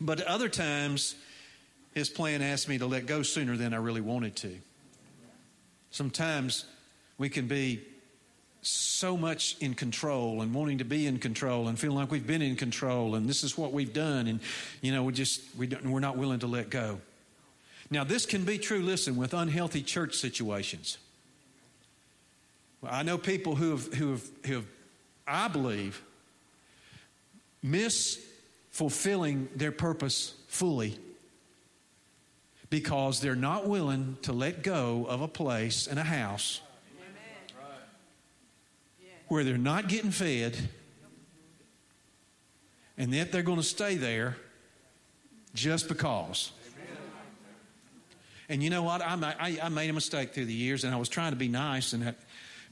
But 0.00 0.20
other 0.22 0.48
times, 0.48 1.16
his 1.92 2.08
plan 2.08 2.40
asked 2.40 2.68
me 2.68 2.78
to 2.78 2.86
let 2.86 3.06
go 3.06 3.22
sooner 3.22 3.56
than 3.56 3.74
I 3.74 3.78
really 3.78 4.00
wanted 4.00 4.36
to. 4.36 4.56
Sometimes 5.90 6.64
we 7.18 7.28
can 7.28 7.48
be 7.48 7.82
so 8.62 9.16
much 9.16 9.56
in 9.60 9.74
control 9.74 10.42
and 10.42 10.54
wanting 10.54 10.78
to 10.78 10.84
be 10.84 11.06
in 11.06 11.18
control 11.18 11.68
and 11.68 11.78
feeling 11.78 11.96
like 11.96 12.10
we've 12.10 12.26
been 12.26 12.42
in 12.42 12.56
control 12.56 13.14
and 13.14 13.28
this 13.28 13.42
is 13.42 13.56
what 13.56 13.72
we've 13.72 13.94
done 13.94 14.26
and 14.26 14.38
you 14.82 14.92
know 14.92 15.02
we 15.02 15.14
just 15.14 15.40
we 15.56 15.66
don't 15.66 15.90
we're 15.90 15.98
not 15.98 16.16
willing 16.16 16.38
to 16.38 16.46
let 16.46 16.68
go. 16.68 17.00
Now 17.90 18.04
this 18.04 18.26
can 18.26 18.44
be 18.44 18.58
true. 18.58 18.80
Listen, 18.80 19.16
with 19.16 19.34
unhealthy 19.34 19.82
church 19.82 20.14
situations. 20.14 20.98
I 22.82 23.02
know 23.02 23.18
people 23.18 23.56
who 23.56 23.72
have, 23.72 23.92
who 23.94 24.10
have, 24.12 24.30
who 24.46 24.54
have 24.54 24.66
I 25.26 25.48
believe, 25.48 26.02
miss 27.62 28.18
fulfilling 28.70 29.48
their 29.54 29.72
purpose 29.72 30.34
fully 30.48 30.98
because 32.68 33.20
they're 33.20 33.36
not 33.36 33.68
willing 33.68 34.16
to 34.22 34.32
let 34.32 34.62
go 34.62 35.06
of 35.08 35.20
a 35.20 35.28
place 35.28 35.86
and 35.86 35.98
a 35.98 36.04
house 36.04 36.60
where 39.28 39.44
they're 39.44 39.58
not 39.58 39.88
getting 39.88 40.10
fed 40.10 40.56
and 42.96 43.12
yet 43.12 43.32
they're 43.32 43.42
going 43.42 43.58
to 43.58 43.62
stay 43.62 43.96
there 43.96 44.36
just 45.54 45.88
because. 45.88 46.52
And 48.48 48.62
you 48.62 48.68
know 48.68 48.82
what? 48.82 49.00
I, 49.00 49.14
I, 49.38 49.58
I, 49.62 49.68
made 49.68 49.88
a 49.90 49.92
mistake 49.92 50.34
through 50.34 50.46
the 50.46 50.52
years, 50.52 50.82
and 50.82 50.92
I 50.92 50.98
was 50.98 51.08
trying 51.08 51.30
to 51.30 51.36
be 51.36 51.46
nice. 51.46 51.92
And 51.92 52.14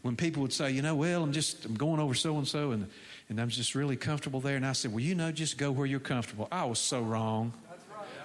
when 0.02 0.17
people 0.17 0.43
would 0.43 0.52
say, 0.52 0.71
you 0.71 0.83
know, 0.83 0.95
well, 0.95 1.23
I'm 1.23 1.33
just 1.33 1.64
I'm 1.64 1.75
going 1.75 2.00
over 2.00 2.14
so 2.14 2.37
and 2.37 2.47
so, 2.47 2.71
and 2.73 2.88
and 3.28 3.40
I'm 3.40 3.49
just 3.49 3.75
really 3.75 3.97
comfortable 3.97 4.40
there, 4.40 4.57
and 4.57 4.64
I 4.64 4.73
said, 4.73 4.93
well, 4.93 5.00
you 5.00 5.14
know, 5.14 5.31
just 5.31 5.59
go 5.59 5.71
where 5.71 5.87
you're 5.87 6.00
comfortable. 6.00 6.49
I 6.50 6.64
was 6.64 6.78
so 6.78 7.02
wrong. 7.02 7.52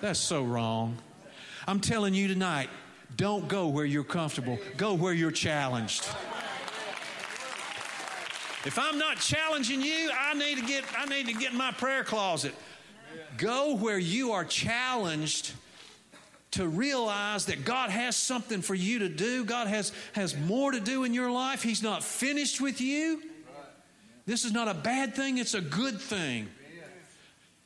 That's 0.01 0.19
so 0.19 0.43
wrong. 0.43 0.97
I'm 1.67 1.79
telling 1.79 2.13
you 2.13 2.27
tonight, 2.27 2.69
don't 3.17 3.47
go 3.47 3.67
where 3.67 3.85
you're 3.85 4.03
comfortable. 4.03 4.59
Go 4.77 4.93
where 4.93 5.13
you're 5.13 5.31
challenged. 5.31 6.05
If 8.65 8.79
I'm 8.79 8.97
not 8.97 9.17
challenging 9.17 9.81
you, 9.81 10.09
I 10.17 10.33
need 10.35 10.57
to 10.57 10.65
get 10.65 10.85
I 10.97 11.05
need 11.05 11.27
to 11.27 11.33
get 11.33 11.51
in 11.51 11.57
my 11.57 11.71
prayer 11.71 12.03
closet. 12.03 12.55
Go 13.37 13.75
where 13.75 13.97
you 13.97 14.31
are 14.31 14.45
challenged 14.45 15.51
to 16.53 16.67
realize 16.67 17.45
that 17.45 17.65
God 17.65 17.89
has 17.89 18.15
something 18.15 18.61
for 18.61 18.75
you 18.75 18.99
to 18.99 19.09
do. 19.09 19.43
God 19.43 19.67
has, 19.67 19.91
has 20.13 20.37
more 20.37 20.71
to 20.71 20.79
do 20.79 21.03
in 21.03 21.13
your 21.13 21.31
life. 21.31 21.63
He's 21.63 21.83
not 21.83 22.03
finished 22.03 22.61
with 22.61 22.79
you. 22.79 23.21
This 24.25 24.45
is 24.45 24.53
not 24.53 24.67
a 24.67 24.73
bad 24.73 25.15
thing, 25.15 25.37
it's 25.37 25.53
a 25.53 25.61
good 25.61 25.99
thing. 25.99 26.47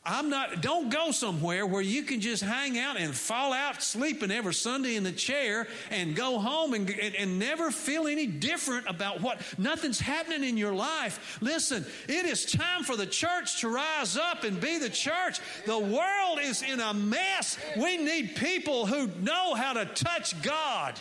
I'm 0.07 0.29
not, 0.29 0.61
don't 0.61 0.89
go 0.89 1.11
somewhere 1.11 1.65
where 1.65 1.81
you 1.81 2.03
can 2.03 2.21
just 2.21 2.41
hang 2.41 2.79
out 2.79 2.97
and 2.97 3.13
fall 3.13 3.51
out 3.51 3.83
sleeping 3.83 4.31
every 4.31 4.53
Sunday 4.53 4.95
in 4.95 5.03
the 5.03 5.11
chair 5.11 5.67
and 5.91 6.15
go 6.15 6.39
home 6.39 6.73
and, 6.73 6.89
and, 6.89 7.13
and, 7.15 7.37
never 7.37 7.71
feel 7.71 8.07
any 8.07 8.25
different 8.25 8.87
about 8.87 9.19
what, 9.19 9.41
nothing's 9.57 9.99
happening 9.99 10.45
in 10.47 10.55
your 10.55 10.73
life. 10.73 11.37
Listen, 11.41 11.85
it 12.07 12.25
is 12.25 12.45
time 12.45 12.83
for 12.83 12.95
the 12.95 13.05
church 13.05 13.59
to 13.59 13.67
rise 13.67 14.15
up 14.15 14.45
and 14.45 14.61
be 14.61 14.77
the 14.77 14.89
church. 14.89 15.41
The 15.65 15.77
world 15.77 16.39
is 16.41 16.63
in 16.63 16.79
a 16.79 16.93
mess. 16.93 17.57
We 17.75 17.97
need 17.97 18.37
people 18.37 18.85
who 18.85 19.07
know 19.21 19.55
how 19.55 19.73
to 19.73 19.85
touch 19.85 20.41
God. 20.41 20.97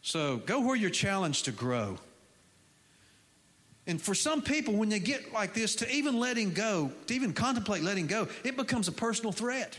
So 0.00 0.38
go 0.38 0.60
where 0.60 0.76
you're 0.76 0.88
challenged 0.88 1.44
to 1.44 1.52
grow. 1.52 1.98
And 3.86 4.00
for 4.00 4.14
some 4.14 4.42
people, 4.42 4.74
when 4.74 4.88
they 4.88 4.98
get 4.98 5.32
like 5.32 5.54
this, 5.54 5.76
to 5.76 5.90
even 5.90 6.18
letting 6.18 6.52
go, 6.52 6.92
to 7.06 7.14
even 7.14 7.32
contemplate 7.32 7.82
letting 7.82 8.06
go, 8.06 8.28
it 8.44 8.56
becomes 8.56 8.88
a 8.88 8.92
personal 8.92 9.32
threat. 9.32 9.78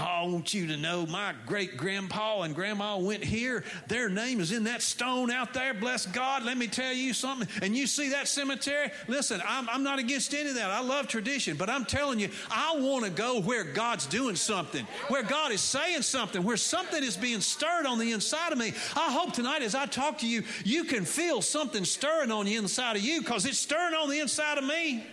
Oh, 0.00 0.04
I 0.04 0.22
want 0.26 0.54
you 0.54 0.68
to 0.68 0.76
know 0.76 1.06
my 1.06 1.34
great 1.44 1.76
grandpa 1.76 2.42
and 2.42 2.54
grandma 2.54 2.98
went 2.98 3.24
here. 3.24 3.64
Their 3.88 4.08
name 4.08 4.38
is 4.40 4.52
in 4.52 4.64
that 4.64 4.80
stone 4.80 5.28
out 5.30 5.54
there. 5.54 5.74
Bless 5.74 6.06
God. 6.06 6.44
Let 6.44 6.56
me 6.56 6.68
tell 6.68 6.92
you 6.92 7.12
something. 7.12 7.48
And 7.62 7.76
you 7.76 7.88
see 7.88 8.10
that 8.10 8.28
cemetery? 8.28 8.92
Listen, 9.08 9.42
I'm, 9.44 9.68
I'm 9.68 9.82
not 9.82 9.98
against 9.98 10.34
any 10.34 10.50
of 10.50 10.54
that. 10.54 10.70
I 10.70 10.80
love 10.80 11.08
tradition, 11.08 11.56
but 11.56 11.68
I'm 11.68 11.84
telling 11.84 12.20
you, 12.20 12.28
I 12.48 12.76
want 12.76 13.06
to 13.06 13.10
go 13.10 13.40
where 13.40 13.64
God's 13.64 14.06
doing 14.06 14.36
something, 14.36 14.86
where 15.08 15.24
God 15.24 15.50
is 15.50 15.60
saying 15.60 16.02
something, 16.02 16.44
where 16.44 16.56
something 16.56 17.02
is 17.02 17.16
being 17.16 17.40
stirred 17.40 17.86
on 17.86 17.98
the 17.98 18.12
inside 18.12 18.52
of 18.52 18.58
me. 18.58 18.72
I 18.94 19.10
hope 19.10 19.32
tonight 19.32 19.62
as 19.62 19.74
I 19.74 19.86
talk 19.86 20.18
to 20.18 20.28
you, 20.28 20.44
you 20.64 20.84
can 20.84 21.04
feel 21.04 21.42
something 21.42 21.84
stirring 21.84 22.30
on 22.30 22.46
the 22.46 22.54
inside 22.54 22.96
of 22.96 23.02
you 23.02 23.20
because 23.20 23.46
it's 23.46 23.58
stirring 23.58 23.94
on 23.94 24.08
the 24.08 24.20
inside 24.20 24.58
of 24.58 24.64
me. 24.64 25.04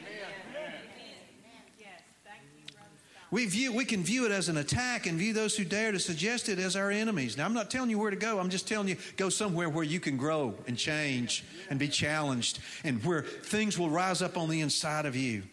We, 3.32 3.48
view, 3.48 3.74
we 3.74 3.86
can 3.86 4.04
view 4.04 4.26
it 4.26 4.32
as 4.32 4.50
an 4.50 4.58
attack 4.58 5.08
and 5.08 5.18
view 5.18 5.34
those 5.34 5.58
who 5.58 5.66
dare 5.66 5.92
to 5.92 6.00
suggest 6.00 6.48
it 6.48 6.60
as 6.60 6.76
our 6.76 6.92
enemies. 6.92 7.38
Now, 7.38 7.46
I'm 7.46 7.54
not 7.54 7.72
telling 7.72 7.90
you 7.90 7.98
where 7.98 8.12
to 8.12 8.16
go. 8.16 8.40
I'm 8.40 8.50
just 8.50 8.68
telling 8.68 8.88
you 8.88 8.98
go 9.18 9.30
somewhere 9.30 9.68
where 9.68 9.84
you 9.84 10.00
can 10.00 10.16
grow 10.16 10.54
and 10.68 10.78
change 10.78 11.44
and 11.70 11.80
be 11.80 11.88
challenged 11.88 12.60
and 12.84 13.04
where 13.04 13.24
things 13.24 13.80
will 13.80 13.90
rise 13.90 14.22
up 14.22 14.38
on 14.38 14.50
the 14.50 14.62
inside 14.62 15.06
of 15.06 15.16
you. 15.16 15.44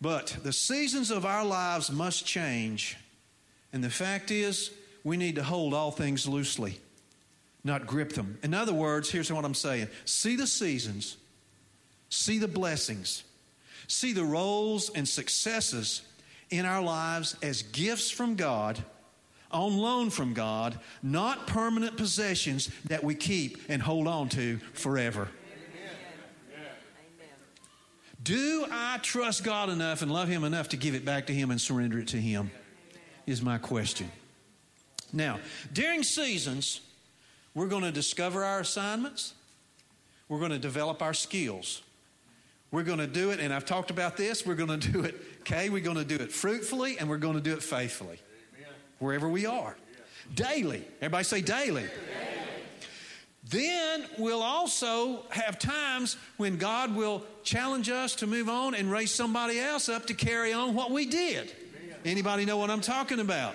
But 0.00 0.36
the 0.42 0.52
seasons 0.52 1.10
of 1.10 1.26
our 1.26 1.44
lives 1.44 1.90
must 1.90 2.24
change. 2.24 2.96
And 3.72 3.84
the 3.84 3.90
fact 3.90 4.30
is, 4.30 4.70
we 5.04 5.16
need 5.16 5.36
to 5.36 5.42
hold 5.42 5.74
all 5.74 5.90
things 5.90 6.26
loosely, 6.26 6.78
not 7.62 7.86
grip 7.86 8.14
them. 8.14 8.38
In 8.42 8.54
other 8.54 8.72
words, 8.72 9.10
here's 9.10 9.30
what 9.30 9.44
I'm 9.44 9.54
saying 9.54 9.88
see 10.04 10.36
the 10.36 10.46
seasons, 10.46 11.16
see 12.08 12.38
the 12.38 12.48
blessings, 12.48 13.24
see 13.86 14.12
the 14.12 14.24
roles 14.24 14.88
and 14.90 15.06
successes 15.06 16.02
in 16.50 16.64
our 16.64 16.82
lives 16.82 17.36
as 17.42 17.62
gifts 17.62 18.10
from 18.10 18.34
God, 18.34 18.82
on 19.50 19.76
loan 19.76 20.10
from 20.10 20.34
God, 20.34 20.78
not 21.02 21.46
permanent 21.46 21.96
possessions 21.96 22.70
that 22.86 23.02
we 23.02 23.14
keep 23.14 23.58
and 23.68 23.82
hold 23.82 24.06
on 24.06 24.28
to 24.30 24.58
forever. 24.72 25.28
Do 28.22 28.66
I 28.70 28.98
trust 28.98 29.42
God 29.44 29.70
enough 29.70 30.02
and 30.02 30.12
love 30.12 30.28
Him 30.28 30.44
enough 30.44 30.68
to 30.70 30.76
give 30.76 30.94
it 30.94 31.04
back 31.04 31.26
to 31.28 31.32
Him 31.32 31.50
and 31.50 31.60
surrender 31.60 31.98
it 31.98 32.08
to 32.08 32.18
Him? 32.18 32.50
Is 33.26 33.40
my 33.40 33.58
question. 33.58 34.10
Now, 35.12 35.38
during 35.72 36.02
seasons, 36.02 36.80
we're 37.54 37.68
going 37.68 37.84
to 37.84 37.92
discover 37.92 38.44
our 38.44 38.60
assignments, 38.60 39.34
we're 40.28 40.38
going 40.38 40.50
to 40.50 40.58
develop 40.58 41.00
our 41.00 41.14
skills. 41.14 41.82
We're 42.70 42.82
going 42.82 42.98
to 42.98 43.06
do 43.06 43.30
it, 43.30 43.40
and 43.40 43.52
I've 43.52 43.64
talked 43.64 43.90
about 43.90 44.16
this. 44.16 44.44
We're 44.44 44.54
going 44.54 44.78
to 44.78 44.92
do 44.92 45.02
it, 45.02 45.14
okay? 45.40 45.70
We're 45.70 45.80
going 45.80 45.96
to 45.96 46.04
do 46.04 46.16
it 46.16 46.30
fruitfully 46.30 46.98
and 46.98 47.08
we're 47.08 47.16
going 47.16 47.34
to 47.34 47.40
do 47.40 47.54
it 47.54 47.62
faithfully 47.62 48.20
wherever 48.98 49.28
we 49.28 49.46
are. 49.46 49.76
Daily. 50.34 50.84
Everybody 51.00 51.24
say 51.24 51.40
daily. 51.40 51.86
Then 53.48 54.04
we'll 54.18 54.42
also 54.42 55.24
have 55.30 55.58
times 55.58 56.18
when 56.36 56.58
God 56.58 56.94
will 56.94 57.24
challenge 57.42 57.88
us 57.88 58.16
to 58.16 58.26
move 58.26 58.50
on 58.50 58.74
and 58.74 58.90
raise 58.90 59.10
somebody 59.10 59.58
else 59.58 59.88
up 59.88 60.06
to 60.06 60.14
carry 60.14 60.52
on 60.52 60.74
what 60.74 60.90
we 60.90 61.06
did. 61.06 61.50
Anybody 62.04 62.44
know 62.44 62.58
what 62.58 62.70
I'm 62.70 62.82
talking 62.82 63.20
about? 63.20 63.54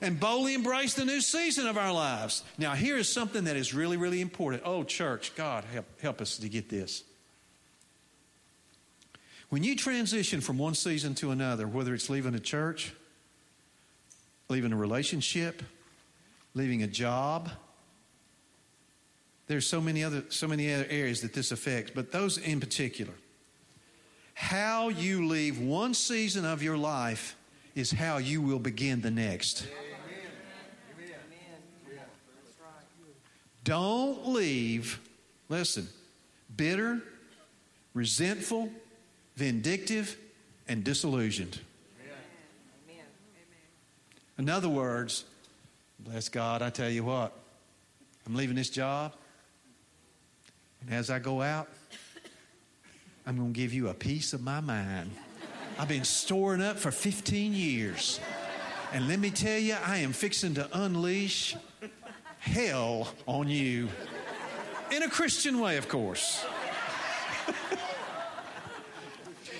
And 0.00 0.18
boldly 0.18 0.54
embrace 0.54 0.94
the 0.94 1.04
new 1.04 1.20
season 1.20 1.66
of 1.66 1.76
our 1.76 1.92
lives. 1.92 2.42
Now, 2.56 2.72
here 2.72 2.96
is 2.96 3.12
something 3.12 3.44
that 3.44 3.56
is 3.56 3.74
really, 3.74 3.96
really 3.98 4.22
important. 4.22 4.62
Oh, 4.64 4.84
church, 4.84 5.34
God, 5.36 5.64
help, 5.64 5.86
help 6.00 6.20
us 6.22 6.38
to 6.38 6.48
get 6.48 6.70
this. 6.70 7.04
When 9.54 9.62
you 9.62 9.76
transition 9.76 10.40
from 10.40 10.58
one 10.58 10.74
season 10.74 11.14
to 11.14 11.30
another, 11.30 11.68
whether 11.68 11.94
it's 11.94 12.10
leaving 12.10 12.34
a 12.34 12.40
church, 12.40 12.92
leaving 14.48 14.72
a 14.72 14.76
relationship, 14.76 15.62
leaving 16.54 16.82
a 16.82 16.88
job, 16.88 17.50
there's 19.46 19.64
so 19.64 19.80
many 19.80 20.02
other 20.02 20.24
so 20.28 20.48
many 20.48 20.74
other 20.74 20.88
areas 20.90 21.20
that 21.20 21.34
this 21.34 21.52
affects, 21.52 21.92
but 21.94 22.10
those 22.10 22.36
in 22.36 22.58
particular. 22.58 23.12
How 24.34 24.88
you 24.88 25.28
leave 25.28 25.60
one 25.60 25.94
season 25.94 26.44
of 26.44 26.60
your 26.60 26.76
life 26.76 27.36
is 27.76 27.92
how 27.92 28.16
you 28.16 28.42
will 28.42 28.58
begin 28.58 29.02
the 29.02 29.12
next. 29.12 29.68
Don't 33.62 34.26
leave, 34.30 34.98
listen, 35.48 35.86
bitter, 36.56 37.00
resentful, 37.94 38.68
vindictive, 39.36 40.16
and 40.68 40.82
disillusioned. 40.84 41.60
In 44.38 44.48
other 44.48 44.68
words, 44.68 45.24
bless 46.00 46.28
God, 46.28 46.62
I 46.62 46.70
tell 46.70 46.90
you 46.90 47.04
what, 47.04 47.32
I'm 48.26 48.34
leaving 48.34 48.56
this 48.56 48.70
job, 48.70 49.12
and 50.80 50.92
as 50.92 51.10
I 51.10 51.18
go 51.18 51.40
out, 51.40 51.68
I'm 53.26 53.36
going 53.36 53.52
to 53.52 53.58
give 53.58 53.72
you 53.72 53.88
a 53.88 53.94
piece 53.94 54.32
of 54.32 54.42
my 54.42 54.60
mind. 54.60 55.10
I've 55.78 55.88
been 55.88 56.04
storing 56.04 56.60
up 56.62 56.78
for 56.78 56.90
15 56.90 57.54
years. 57.54 58.20
And 58.92 59.08
let 59.08 59.18
me 59.18 59.30
tell 59.30 59.58
you, 59.58 59.76
I 59.84 59.98
am 59.98 60.12
fixing 60.12 60.54
to 60.54 60.68
unleash 60.72 61.56
hell 62.38 63.08
on 63.26 63.48
you. 63.48 63.88
In 64.92 65.02
a 65.02 65.08
Christian 65.08 65.58
way, 65.58 65.78
of 65.78 65.88
course. 65.88 66.44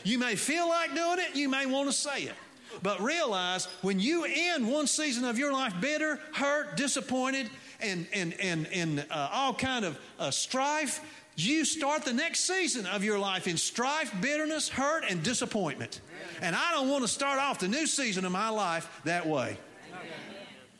You 0.05 0.19
may 0.19 0.37
feel 0.37 0.69
like 0.69 0.95
doing 0.95 1.19
it, 1.19 1.35
you 1.35 1.49
may 1.49 1.67
want 1.67 1.89
to 1.89 1.93
say 1.93 2.23
it. 2.23 2.35
But 2.83 3.01
realize 3.01 3.67
when 3.83 4.01
you 4.01 4.25
end 4.25 4.69
one 4.69 4.87
season 4.87 5.25
of 5.25 5.39
your 5.39 5.53
life 5.53 5.75
bitter, 5.81 6.21
hurt, 6.33 6.77
disappointed, 6.77 7.49
and, 7.81 8.07
and, 8.13 8.35
and, 8.41 8.67
and 8.73 9.07
uh, 9.11 9.29
all 9.33 9.55
kind 9.55 9.85
of 9.85 9.99
uh, 10.19 10.31
strife, 10.31 11.01
you 11.37 11.65
start 11.65 12.05
the 12.05 12.13
next 12.13 12.41
season 12.41 12.87
of 12.87 13.03
your 13.03 13.19
life 13.19 13.49
in 13.49 13.57
strife, 13.57 14.13
bitterness, 14.21 14.69
hurt, 14.69 15.05
and 15.09 15.23
disappointment. 15.23 16.01
And 16.41 16.55
I 16.55 16.73
don't 16.73 16.89
want 16.89 17.03
to 17.03 17.09
start 17.09 17.39
off 17.39 17.59
the 17.59 17.69
new 17.69 17.87
season 17.87 18.25
of 18.25 18.33
my 18.33 18.49
life 18.51 19.01
that 19.05 19.27
way. 19.27 19.57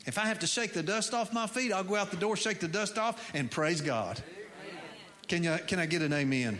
If 0.05 0.19
I 0.19 0.25
have 0.25 0.39
to 0.39 0.47
shake 0.47 0.73
the 0.73 0.83
dust 0.83 1.13
off 1.13 1.33
my 1.33 1.47
feet, 1.47 1.73
I'll 1.73 1.83
go 1.83 1.95
out 1.95 2.11
the 2.11 2.17
door, 2.17 2.37
shake 2.37 2.59
the 2.59 2.67
dust 2.67 2.97
off, 2.97 3.31
and 3.33 3.49
praise 3.49 3.81
God. 3.81 4.21
Can, 5.27 5.43
you, 5.43 5.57
can 5.65 5.79
I 5.79 5.87
get 5.87 6.03
an 6.03 6.13
amen? 6.13 6.59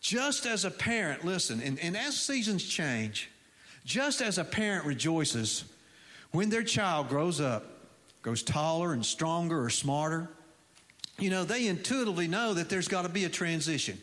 Just 0.00 0.46
as 0.46 0.64
a 0.64 0.70
parent, 0.70 1.24
listen, 1.24 1.60
and, 1.60 1.78
and 1.78 1.96
as 1.96 2.16
seasons 2.16 2.64
change, 2.64 3.30
just 3.84 4.22
as 4.22 4.38
a 4.38 4.44
parent 4.44 4.86
rejoices 4.86 5.64
when 6.32 6.48
their 6.48 6.62
child 6.62 7.08
grows 7.08 7.40
up, 7.40 7.66
grows 8.22 8.42
taller 8.42 8.92
and 8.92 9.04
stronger 9.04 9.62
or 9.62 9.70
smarter, 9.70 10.30
you 11.18 11.28
know, 11.28 11.44
they 11.44 11.66
intuitively 11.66 12.28
know 12.28 12.54
that 12.54 12.70
there's 12.70 12.88
got 12.88 13.02
to 13.02 13.08
be 13.08 13.24
a 13.24 13.28
transition. 13.28 13.98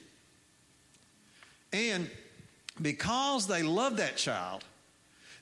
And 1.73 2.09
because 2.81 3.47
they 3.47 3.63
love 3.63 3.97
that 3.97 4.17
child, 4.17 4.63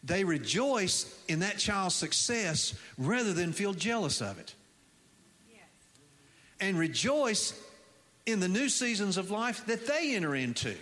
they 0.03 0.23
rejoice 0.23 1.13
in 1.27 1.39
that 1.39 1.57
child's 1.57 1.95
success 1.95 2.73
rather 2.97 3.33
than 3.33 3.51
feel 3.51 3.73
jealous 3.73 4.21
of 4.21 4.39
it. 4.39 4.53
Yes. 5.51 5.63
And 6.61 6.77
rejoice 6.77 7.59
in 8.25 8.39
the 8.39 8.47
new 8.47 8.69
seasons 8.69 9.17
of 9.17 9.31
life 9.31 9.65
that 9.67 9.87
they 9.87 10.15
enter 10.15 10.35
into. 10.35 10.75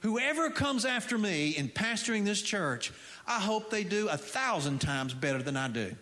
Whoever 0.00 0.48
comes 0.50 0.84
after 0.84 1.18
me 1.18 1.50
in 1.50 1.68
pastoring 1.68 2.24
this 2.24 2.40
church, 2.40 2.92
I 3.26 3.38
hope 3.38 3.70
they 3.70 3.84
do 3.84 4.08
a 4.08 4.16
thousand 4.16 4.80
times 4.80 5.12
better 5.12 5.42
than 5.42 5.56
I 5.56 5.68
do. 5.68 5.94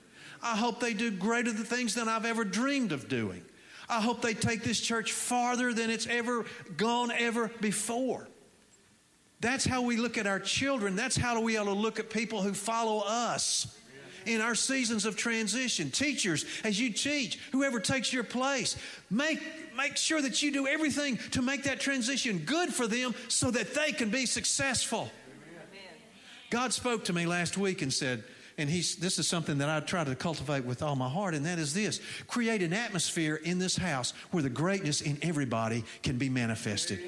I 0.42 0.56
hope 0.56 0.78
they 0.78 0.94
do 0.94 1.10
greater 1.10 1.52
the 1.52 1.64
things 1.64 1.94
than 1.94 2.08
I've 2.08 2.24
ever 2.24 2.44
dreamed 2.44 2.92
of 2.92 3.08
doing. 3.08 3.42
I 3.88 4.00
hope 4.00 4.22
they 4.22 4.34
take 4.34 4.62
this 4.62 4.80
church 4.80 5.12
farther 5.12 5.72
than 5.72 5.90
it's 5.90 6.06
ever 6.06 6.44
gone 6.76 7.10
ever 7.10 7.50
before. 7.60 8.28
That's 9.40 9.64
how 9.64 9.82
we 9.82 9.96
look 9.96 10.18
at 10.18 10.26
our 10.26 10.40
children. 10.40 10.94
That's 10.94 11.16
how 11.16 11.40
we 11.40 11.56
ought 11.56 11.64
to 11.64 11.72
look 11.72 11.98
at 11.98 12.10
people 12.10 12.42
who 12.42 12.52
follow 12.52 13.02
us 13.06 13.74
in 14.26 14.40
our 14.40 14.54
seasons 14.54 15.06
of 15.06 15.16
transition. 15.16 15.90
Teachers, 15.90 16.44
as 16.64 16.78
you 16.78 16.92
teach, 16.92 17.38
whoever 17.52 17.80
takes 17.80 18.12
your 18.12 18.24
place, 18.24 18.76
make, 19.10 19.40
make 19.78 19.96
sure 19.96 20.20
that 20.20 20.42
you 20.42 20.50
do 20.50 20.66
everything 20.66 21.16
to 21.30 21.40
make 21.40 21.62
that 21.62 21.80
transition 21.80 22.38
good 22.40 22.74
for 22.74 22.86
them 22.86 23.14
so 23.28 23.50
that 23.50 23.74
they 23.74 23.92
can 23.92 24.10
be 24.10 24.26
successful. 24.26 25.10
God 26.50 26.72
spoke 26.72 27.04
to 27.04 27.12
me 27.12 27.24
last 27.26 27.56
week 27.56 27.80
and 27.80 27.92
said, 27.92 28.24
and 28.58 28.68
he's, 28.68 28.96
this 28.96 29.20
is 29.20 29.28
something 29.28 29.58
that 29.58 29.68
I 29.68 29.78
try 29.80 30.02
to 30.02 30.16
cultivate 30.16 30.64
with 30.64 30.82
all 30.82 30.96
my 30.96 31.08
heart, 31.08 31.34
and 31.34 31.46
that 31.46 31.60
is 31.60 31.72
this 31.72 32.00
create 32.26 32.60
an 32.60 32.72
atmosphere 32.72 33.36
in 33.36 33.58
this 33.58 33.76
house 33.76 34.12
where 34.32 34.42
the 34.42 34.50
greatness 34.50 35.00
in 35.00 35.16
everybody 35.22 35.84
can 36.02 36.18
be 36.18 36.28
manifested. 36.28 36.98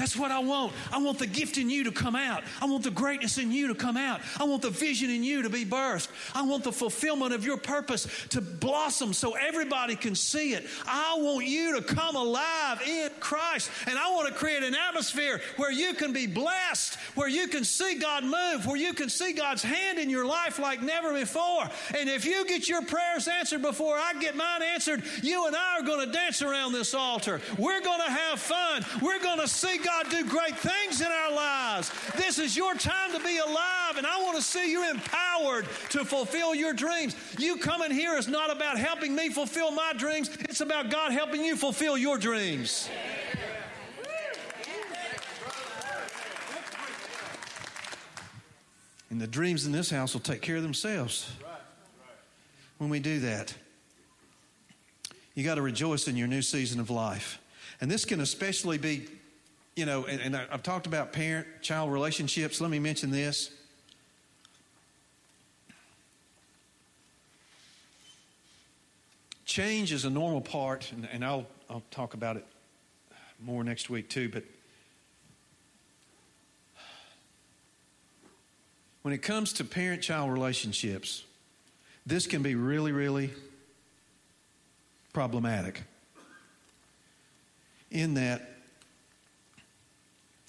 That's 0.00 0.16
what 0.16 0.30
I 0.30 0.38
want. 0.38 0.72
I 0.90 0.96
want 0.96 1.18
the 1.18 1.26
gift 1.26 1.58
in 1.58 1.68
you 1.68 1.84
to 1.84 1.92
come 1.92 2.16
out. 2.16 2.42
I 2.62 2.64
want 2.64 2.84
the 2.84 2.90
greatness 2.90 3.36
in 3.36 3.52
you 3.52 3.68
to 3.68 3.74
come 3.74 3.98
out. 3.98 4.22
I 4.38 4.44
want 4.44 4.62
the 4.62 4.70
vision 4.70 5.10
in 5.10 5.22
you 5.22 5.42
to 5.42 5.50
be 5.50 5.66
birthed. 5.66 6.08
I 6.34 6.40
want 6.40 6.64
the 6.64 6.72
fulfillment 6.72 7.34
of 7.34 7.44
your 7.44 7.58
purpose 7.58 8.06
to 8.30 8.40
blossom 8.40 9.12
so 9.12 9.34
everybody 9.34 9.96
can 9.96 10.14
see 10.14 10.54
it. 10.54 10.66
I 10.86 11.18
want 11.18 11.46
you 11.46 11.76
to 11.76 11.82
come 11.82 12.16
alive 12.16 12.80
in 12.80 13.10
Christ. 13.20 13.70
And 13.86 13.98
I 13.98 14.10
want 14.12 14.26
to 14.28 14.32
create 14.32 14.62
an 14.62 14.74
atmosphere 14.74 15.42
where 15.58 15.70
you 15.70 15.92
can 15.92 16.14
be 16.14 16.26
blessed, 16.26 16.94
where 17.14 17.28
you 17.28 17.46
can 17.48 17.62
see 17.62 17.96
God 17.96 18.24
move, 18.24 18.64
where 18.64 18.78
you 18.78 18.94
can 18.94 19.10
see 19.10 19.34
God's 19.34 19.62
hand 19.62 19.98
in 19.98 20.08
your 20.08 20.24
life 20.24 20.58
like 20.58 20.80
never 20.80 21.12
before. 21.12 21.68
And 21.94 22.08
if 22.08 22.24
you 22.24 22.46
get 22.46 22.70
your 22.70 22.80
prayers 22.80 23.28
answered 23.28 23.60
before 23.60 23.96
I 23.96 24.14
get 24.18 24.34
mine 24.34 24.62
answered, 24.62 25.02
you 25.22 25.46
and 25.46 25.54
I 25.54 25.78
are 25.78 25.82
going 25.82 26.06
to 26.06 26.10
dance 26.10 26.40
around 26.40 26.72
this 26.72 26.94
altar. 26.94 27.42
We're 27.58 27.82
going 27.82 28.00
to 28.00 28.10
have 28.10 28.40
fun. 28.40 28.82
We're 29.02 29.20
going 29.20 29.40
to 29.40 29.48
see 29.48 29.76
God 29.76 29.89
God 29.90 30.10
do 30.10 30.24
great 30.24 30.56
things 30.56 31.00
in 31.00 31.08
our 31.08 31.32
lives. 31.32 31.90
This 32.16 32.38
is 32.38 32.56
your 32.56 32.74
time 32.74 33.12
to 33.12 33.18
be 33.20 33.38
alive, 33.38 33.96
and 33.96 34.06
I 34.06 34.22
want 34.22 34.36
to 34.36 34.42
see 34.42 34.70
you 34.70 34.88
empowered 34.88 35.66
to 35.90 36.04
fulfill 36.04 36.54
your 36.54 36.72
dreams. 36.72 37.16
You 37.38 37.56
coming 37.56 37.90
here 37.90 38.16
is 38.16 38.28
not 38.28 38.54
about 38.54 38.78
helping 38.78 39.16
me 39.16 39.30
fulfill 39.30 39.72
my 39.72 39.92
dreams, 39.96 40.30
it's 40.40 40.60
about 40.60 40.90
God 40.90 41.12
helping 41.12 41.44
you 41.44 41.56
fulfill 41.56 41.98
your 41.98 42.18
dreams. 42.18 42.88
And 49.10 49.20
the 49.20 49.26
dreams 49.26 49.66
in 49.66 49.72
this 49.72 49.90
house 49.90 50.14
will 50.14 50.20
take 50.20 50.40
care 50.40 50.56
of 50.56 50.62
themselves 50.62 51.32
when 52.78 52.90
we 52.90 53.00
do 53.00 53.18
that. 53.20 53.52
You 55.34 55.42
got 55.42 55.56
to 55.56 55.62
rejoice 55.62 56.06
in 56.06 56.16
your 56.16 56.28
new 56.28 56.42
season 56.42 56.78
of 56.78 56.90
life. 56.90 57.40
And 57.80 57.90
this 57.90 58.04
can 58.04 58.20
especially 58.20 58.78
be 58.78 59.08
you 59.76 59.86
know, 59.86 60.04
and, 60.04 60.20
and 60.20 60.36
I've 60.36 60.62
talked 60.62 60.86
about 60.86 61.12
parent 61.12 61.46
child 61.62 61.92
relationships. 61.92 62.60
Let 62.60 62.70
me 62.70 62.78
mention 62.78 63.10
this. 63.10 63.50
Change 69.44 69.92
is 69.92 70.04
a 70.04 70.10
normal 70.10 70.40
part, 70.40 70.92
and, 70.92 71.08
and 71.10 71.24
I'll, 71.24 71.46
I'll 71.68 71.82
talk 71.90 72.14
about 72.14 72.36
it 72.36 72.46
more 73.40 73.64
next 73.64 73.90
week 73.90 74.08
too, 74.08 74.28
but 74.28 74.44
when 79.02 79.14
it 79.14 79.22
comes 79.22 79.54
to 79.54 79.64
parent 79.64 80.02
child 80.02 80.30
relationships, 80.30 81.24
this 82.06 82.26
can 82.26 82.42
be 82.42 82.54
really, 82.54 82.92
really 82.92 83.30
problematic. 85.12 85.82
In 87.90 88.14
that 88.14 88.49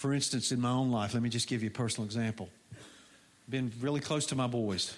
for 0.01 0.15
instance, 0.15 0.51
in 0.51 0.59
my 0.59 0.71
own 0.71 0.89
life, 0.89 1.13
let 1.13 1.21
me 1.21 1.29
just 1.29 1.47
give 1.47 1.61
you 1.61 1.69
a 1.69 1.71
personal 1.71 2.05
example. 2.05 2.49
Been 3.47 3.71
really 3.81 3.99
close 3.99 4.25
to 4.27 4.35
my 4.35 4.47
boys, 4.47 4.97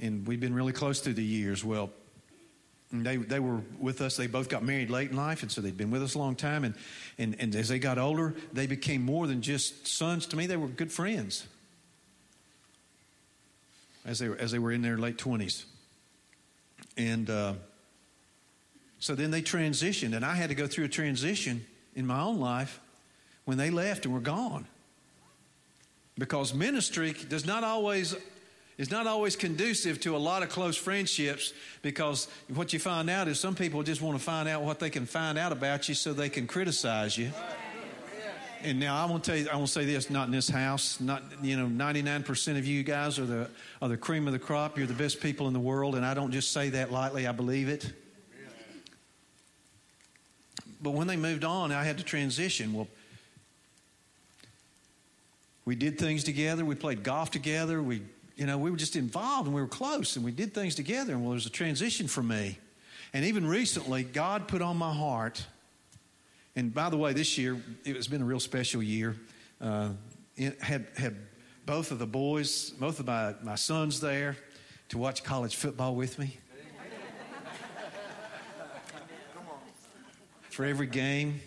and 0.00 0.26
we've 0.26 0.40
been 0.40 0.54
really 0.54 0.72
close 0.72 1.00
through 1.00 1.12
the 1.12 1.22
years. 1.22 1.62
Well, 1.62 1.90
they, 2.90 3.18
they 3.18 3.40
were 3.40 3.60
with 3.78 4.00
us. 4.00 4.16
They 4.16 4.26
both 4.26 4.48
got 4.48 4.62
married 4.62 4.88
late 4.88 5.10
in 5.10 5.18
life, 5.18 5.42
and 5.42 5.52
so 5.52 5.60
they'd 5.60 5.76
been 5.76 5.90
with 5.90 6.02
us 6.02 6.14
a 6.14 6.18
long 6.18 6.34
time. 6.34 6.64
And, 6.64 6.76
and, 7.18 7.36
and 7.38 7.54
as 7.54 7.68
they 7.68 7.78
got 7.78 7.98
older, 7.98 8.34
they 8.54 8.66
became 8.66 9.02
more 9.02 9.26
than 9.26 9.42
just 9.42 9.86
sons 9.86 10.24
to 10.28 10.36
me. 10.36 10.46
They 10.46 10.56
were 10.56 10.68
good 10.68 10.90
friends 10.90 11.46
as 14.06 14.18
they 14.18 14.30
were, 14.30 14.36
as 14.38 14.50
they 14.50 14.58
were 14.58 14.72
in 14.72 14.80
their 14.80 14.96
late 14.96 15.18
20s. 15.18 15.64
And 16.96 17.28
uh, 17.28 17.52
so 18.98 19.14
then 19.14 19.30
they 19.30 19.42
transitioned, 19.42 20.16
and 20.16 20.24
I 20.24 20.36
had 20.36 20.48
to 20.48 20.54
go 20.54 20.66
through 20.66 20.86
a 20.86 20.88
transition 20.88 21.66
in 21.94 22.06
my 22.06 22.22
own 22.22 22.40
life 22.40 22.80
when 23.44 23.58
they 23.58 23.70
left 23.70 24.04
and 24.04 24.14
were 24.14 24.20
gone. 24.20 24.66
Because 26.18 26.52
ministry 26.52 27.14
does 27.28 27.46
not 27.46 27.64
always 27.64 28.14
is 28.80 28.90
not 28.90 29.06
always 29.06 29.36
conducive 29.36 30.00
to 30.00 30.16
a 30.16 30.18
lot 30.18 30.42
of 30.42 30.48
close 30.48 30.74
friendships 30.74 31.52
because 31.82 32.28
what 32.54 32.72
you 32.72 32.78
find 32.78 33.10
out 33.10 33.28
is 33.28 33.38
some 33.38 33.54
people 33.54 33.82
just 33.82 34.00
want 34.00 34.18
to 34.18 34.24
find 34.24 34.48
out 34.48 34.62
what 34.62 34.78
they 34.78 34.88
can 34.88 35.04
find 35.04 35.36
out 35.36 35.52
about 35.52 35.86
you 35.86 35.94
so 35.94 36.14
they 36.14 36.30
can 36.30 36.46
criticize 36.46 37.18
you. 37.18 37.30
And 38.62 38.80
now 38.80 38.96
I 38.96 39.10
want 39.10 39.22
to 39.24 39.30
tell 39.30 39.38
you, 39.38 39.48
I 39.50 39.56
want 39.56 39.68
to 39.68 39.72
say 39.72 39.84
this: 39.84 40.10
not 40.10 40.26
in 40.26 40.32
this 40.32 40.48
house. 40.48 41.00
Not 41.00 41.22
you 41.42 41.56
know, 41.56 41.66
ninety 41.66 42.02
nine 42.02 42.22
percent 42.22 42.58
of 42.58 42.66
you 42.66 42.82
guys 42.82 43.18
are 43.18 43.26
the 43.26 43.50
are 43.80 43.88
the 43.88 43.96
cream 43.96 44.26
of 44.26 44.32
the 44.32 44.38
crop. 44.38 44.76
You're 44.76 44.86
the 44.86 44.94
best 44.94 45.20
people 45.20 45.46
in 45.46 45.52
the 45.52 45.60
world, 45.60 45.94
and 45.94 46.04
I 46.04 46.14
don't 46.14 46.32
just 46.32 46.52
say 46.52 46.70
that 46.70 46.90
lightly. 46.90 47.26
I 47.26 47.32
believe 47.32 47.68
it. 47.68 47.90
But 50.82 50.90
when 50.90 51.06
they 51.06 51.16
moved 51.16 51.44
on, 51.44 51.72
I 51.72 51.84
had 51.84 51.98
to 51.98 52.04
transition. 52.04 52.72
Well, 52.72 52.88
we 55.70 55.76
did 55.76 56.00
things 56.00 56.24
together. 56.24 56.64
We 56.64 56.74
played 56.74 57.04
golf 57.04 57.30
together. 57.30 57.80
We, 57.80 58.02
you 58.34 58.44
know, 58.44 58.58
we 58.58 58.72
were 58.72 58.76
just 58.76 58.96
involved 58.96 59.46
and 59.46 59.54
we 59.54 59.60
were 59.60 59.68
close 59.68 60.16
and 60.16 60.24
we 60.24 60.32
did 60.32 60.52
things 60.52 60.74
together. 60.74 61.12
And 61.12 61.22
well, 61.22 61.30
there 61.30 61.36
was 61.36 61.46
a 61.46 61.50
transition 61.50 62.08
for 62.08 62.24
me. 62.24 62.58
And 63.12 63.24
even 63.24 63.46
recently, 63.46 64.02
God 64.02 64.48
put 64.48 64.62
on 64.62 64.76
my 64.76 64.92
heart. 64.92 65.46
And 66.56 66.74
by 66.74 66.90
the 66.90 66.96
way, 66.96 67.12
this 67.12 67.38
year 67.38 67.56
it 67.84 67.94
has 67.94 68.08
been 68.08 68.20
a 68.20 68.24
real 68.24 68.40
special 68.40 68.82
year. 68.82 69.14
Uh, 69.60 69.90
had 70.60 70.88
had 70.96 71.14
both 71.66 71.92
of 71.92 72.00
the 72.00 72.06
boys, 72.06 72.70
both 72.70 72.98
of 72.98 73.06
my, 73.06 73.36
my 73.40 73.54
sons 73.54 74.00
there 74.00 74.36
to 74.88 74.98
watch 74.98 75.22
college 75.22 75.54
football 75.54 75.94
with 75.94 76.18
me. 76.18 76.36
For 80.48 80.64
every 80.64 80.88
game, 80.88 81.40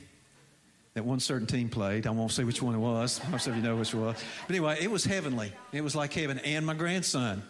that 0.93 1.03
one 1.03 1.19
certain 1.19 1.47
team 1.47 1.69
played. 1.69 2.06
I 2.06 2.12
won't 2.12 2.32
say 2.32 2.43
which 2.43 2.62
one 2.62 2.75
it 2.75 2.79
was. 2.79 3.19
Most 3.32 3.47
of 3.47 3.56
you 3.56 3.62
know 3.62 3.75
which 3.75 3.93
one 3.93 4.03
it 4.03 4.08
was. 4.08 4.23
But 4.47 4.56
anyway, 4.56 4.77
it 4.79 4.91
was 4.91 5.03
heavenly. 5.03 5.51
It 5.71 5.84
was 5.84 5.95
like 5.95 6.13
heaven. 6.13 6.39
And 6.39 6.65
my 6.65 6.75
grandson. 6.75 7.41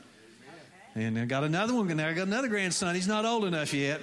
And 0.96 1.18
I 1.20 1.26
got 1.26 1.44
another 1.44 1.74
one. 1.74 1.88
Now 1.88 2.08
I 2.08 2.14
got 2.14 2.28
another 2.28 2.48
grandson. 2.48 2.96
He's 2.96 3.08
not 3.08 3.26
old 3.26 3.46
enough 3.46 3.74
yet. 3.74 4.00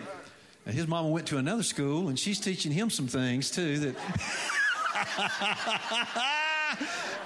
His 0.66 0.86
mama 0.86 1.08
went 1.08 1.26
to 1.28 1.38
another 1.38 1.62
school, 1.62 2.08
and 2.08 2.18
she's 2.18 2.38
teaching 2.38 2.70
him 2.70 2.90
some 2.90 3.06
things 3.06 3.50
too. 3.50 3.78
That 3.78 3.96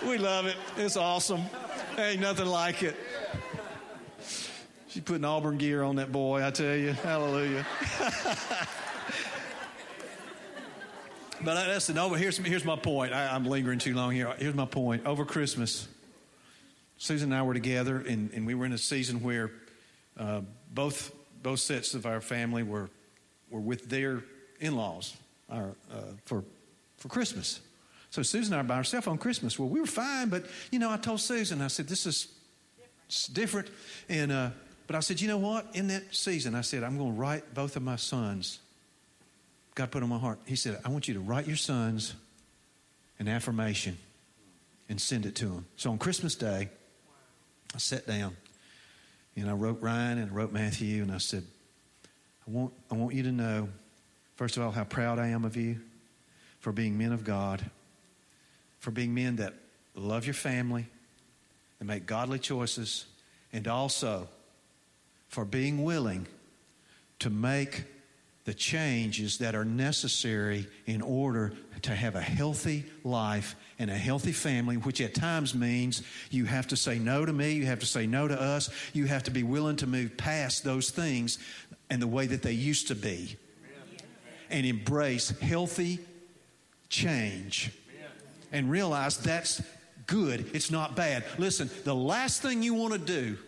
we 0.06 0.18
love 0.18 0.46
it. 0.46 0.56
It's 0.76 0.96
awesome. 0.96 1.42
Ain't 1.98 2.20
nothing 2.20 2.46
like 2.46 2.82
it. 2.82 2.96
She's 4.88 5.02
putting 5.02 5.24
Auburn 5.24 5.58
gear 5.58 5.82
on 5.82 5.96
that 5.96 6.12
boy. 6.12 6.46
I 6.46 6.52
tell 6.52 6.76
you, 6.76 6.92
hallelujah. 6.92 7.66
But 11.44 11.58
uh, 11.58 11.66
listen, 11.68 11.98
over 11.98 12.16
here's 12.16 12.38
here's 12.38 12.64
my 12.64 12.76
point. 12.76 13.12
I, 13.12 13.36
am 13.36 13.44
lingering 13.44 13.78
too 13.78 13.94
long 13.94 14.12
here. 14.12 14.32
Here's 14.38 14.54
my 14.54 14.64
point. 14.64 15.04
Over 15.04 15.26
Christmas, 15.26 15.86
Susan 16.96 17.32
and 17.32 17.38
I 17.38 17.42
were 17.42 17.52
together, 17.52 17.98
and, 17.98 18.32
and 18.32 18.46
we 18.46 18.54
were 18.54 18.64
in 18.64 18.72
a 18.72 18.78
season 18.78 19.22
where 19.22 19.50
uh, 20.18 20.40
both 20.72 21.14
both 21.42 21.60
sets 21.60 21.92
of 21.92 22.06
our 22.06 22.22
family 22.22 22.62
were 22.62 22.88
were 23.50 23.60
with 23.60 23.90
their 23.90 24.22
in-laws 24.60 25.14
uh, 25.50 25.64
for 26.24 26.44
for 26.96 27.08
Christmas. 27.08 27.60
So 28.08 28.22
Susan 28.22 28.54
and 28.54 28.60
I 28.60 28.62
were 28.62 28.68
by 28.68 28.76
ourselves 28.76 29.06
on 29.06 29.18
Christmas. 29.18 29.58
Well, 29.58 29.68
we 29.68 29.80
were 29.80 29.86
fine, 29.86 30.30
but 30.30 30.46
you 30.70 30.78
know, 30.78 30.90
I 30.90 30.96
told 30.96 31.20
Susan, 31.20 31.60
I 31.60 31.66
said, 31.66 31.88
"This 31.88 32.06
is 32.06 32.28
different," 33.32 33.68
and 34.08 34.32
uh, 34.32 34.50
but 34.86 34.96
I 34.96 35.00
said, 35.00 35.20
"You 35.20 35.28
know 35.28 35.38
what? 35.38 35.66
In 35.74 35.88
that 35.88 36.14
season, 36.14 36.54
I 36.54 36.62
said 36.62 36.82
I'm 36.82 36.96
going 36.96 37.12
to 37.12 37.20
write 37.20 37.52
both 37.52 37.76
of 37.76 37.82
my 37.82 37.96
sons." 37.96 38.60
God 39.74 39.90
put 39.90 40.02
on 40.02 40.08
my 40.08 40.18
heart. 40.18 40.38
He 40.46 40.56
said, 40.56 40.80
"I 40.84 40.88
want 40.88 41.08
you 41.08 41.14
to 41.14 41.20
write 41.20 41.46
your 41.46 41.56
sons 41.56 42.14
an 43.18 43.28
affirmation 43.28 43.98
and 44.88 45.00
send 45.00 45.26
it 45.26 45.34
to 45.36 45.46
them." 45.46 45.66
So 45.76 45.90
on 45.90 45.98
Christmas 45.98 46.34
Day, 46.34 46.68
I 47.74 47.78
sat 47.78 48.06
down 48.06 48.36
and 49.36 49.50
I 49.50 49.52
wrote 49.52 49.80
Ryan 49.80 50.18
and 50.18 50.30
I 50.30 50.34
wrote 50.34 50.52
Matthew, 50.52 51.02
and 51.02 51.10
I 51.10 51.18
said, 51.18 51.44
"I 52.46 52.50
want 52.50 52.72
I 52.90 52.94
want 52.94 53.14
you 53.14 53.24
to 53.24 53.32
know, 53.32 53.68
first 54.36 54.56
of 54.56 54.62
all, 54.62 54.70
how 54.70 54.84
proud 54.84 55.18
I 55.18 55.28
am 55.28 55.44
of 55.44 55.56
you." 55.56 55.80
for 56.64 56.72
being 56.72 56.96
men 56.96 57.12
of 57.12 57.24
God, 57.24 57.70
for 58.78 58.90
being 58.90 59.12
men 59.12 59.36
that 59.36 59.52
love 59.94 60.24
your 60.24 60.32
family 60.32 60.86
and 61.78 61.86
make 61.86 62.06
godly 62.06 62.38
choices, 62.38 63.04
and 63.52 63.68
also 63.68 64.30
for 65.28 65.44
being 65.44 65.84
willing 65.84 66.26
to 67.18 67.28
make 67.28 67.84
the 68.44 68.54
changes 68.54 69.38
that 69.38 69.54
are 69.54 69.64
necessary 69.64 70.66
in 70.86 71.00
order 71.00 71.52
to 71.82 71.94
have 71.94 72.14
a 72.14 72.20
healthy 72.20 72.84
life 73.02 73.56
and 73.78 73.90
a 73.90 73.96
healthy 73.96 74.32
family, 74.32 74.76
which 74.76 75.00
at 75.00 75.14
times 75.14 75.54
means 75.54 76.02
you 76.30 76.44
have 76.44 76.66
to 76.68 76.76
say 76.76 76.98
no 76.98 77.24
to 77.24 77.32
me, 77.32 77.52
you 77.52 77.66
have 77.66 77.78
to 77.78 77.86
say 77.86 78.06
no 78.06 78.28
to 78.28 78.40
us, 78.40 78.68
you 78.92 79.06
have 79.06 79.22
to 79.22 79.30
be 79.30 79.42
willing 79.42 79.76
to 79.76 79.86
move 79.86 80.16
past 80.16 80.62
those 80.62 80.90
things 80.90 81.38
and 81.88 82.02
the 82.02 82.06
way 82.06 82.26
that 82.26 82.42
they 82.42 82.52
used 82.52 82.88
to 82.88 82.94
be 82.94 83.36
and 84.50 84.66
embrace 84.66 85.30
healthy 85.40 85.98
change 86.88 87.72
and 88.52 88.70
realize 88.70 89.16
that's 89.16 89.62
good, 90.06 90.50
it's 90.54 90.70
not 90.70 90.94
bad. 90.94 91.24
Listen, 91.38 91.70
the 91.84 91.94
last 91.94 92.42
thing 92.42 92.62
you 92.62 92.74
want 92.74 92.92
to 92.92 92.98
do 92.98 93.38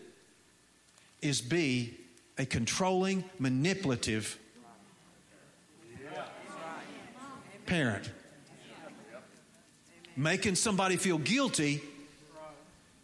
is 1.21 1.41
be 1.41 1.95
a 2.39 2.47
controlling, 2.47 3.25
manipulative 3.39 4.39
parent. 7.67 8.11
Making 10.17 10.55
somebody 10.55 10.97
feel 10.97 11.19
guilty 11.19 11.83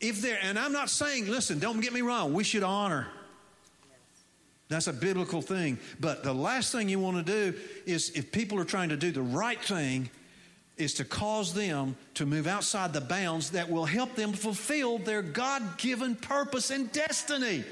if 0.02 0.20
they're, 0.20 0.38
and 0.42 0.58
I'm 0.58 0.72
not 0.72 0.90
saying, 0.90 1.28
listen, 1.28 1.60
don't 1.60 1.80
get 1.80 1.92
me 1.92 2.00
wrong, 2.00 2.34
we 2.34 2.42
should 2.42 2.64
honor. 2.64 3.06
That's 4.68 4.88
a 4.88 4.92
biblical 4.92 5.40
thing. 5.40 5.78
But 6.00 6.24
the 6.24 6.32
last 6.32 6.72
thing 6.72 6.88
you 6.88 6.98
want 6.98 7.24
to 7.24 7.52
do 7.52 7.58
is 7.86 8.10
if 8.10 8.32
people 8.32 8.58
are 8.58 8.64
trying 8.64 8.88
to 8.88 8.96
do 8.96 9.12
the 9.12 9.22
right 9.22 9.60
thing, 9.60 10.10
is 10.78 10.94
to 10.94 11.04
cause 11.04 11.54
them 11.54 11.94
to 12.14 12.26
move 12.26 12.46
outside 12.46 12.92
the 12.92 13.00
bounds 13.00 13.50
that 13.50 13.70
will 13.70 13.84
help 13.84 14.16
them 14.16 14.32
fulfill 14.32 14.98
their 14.98 15.22
God 15.22 15.78
given 15.78 16.16
purpose 16.16 16.70
and 16.70 16.90
destiny. 16.90 17.62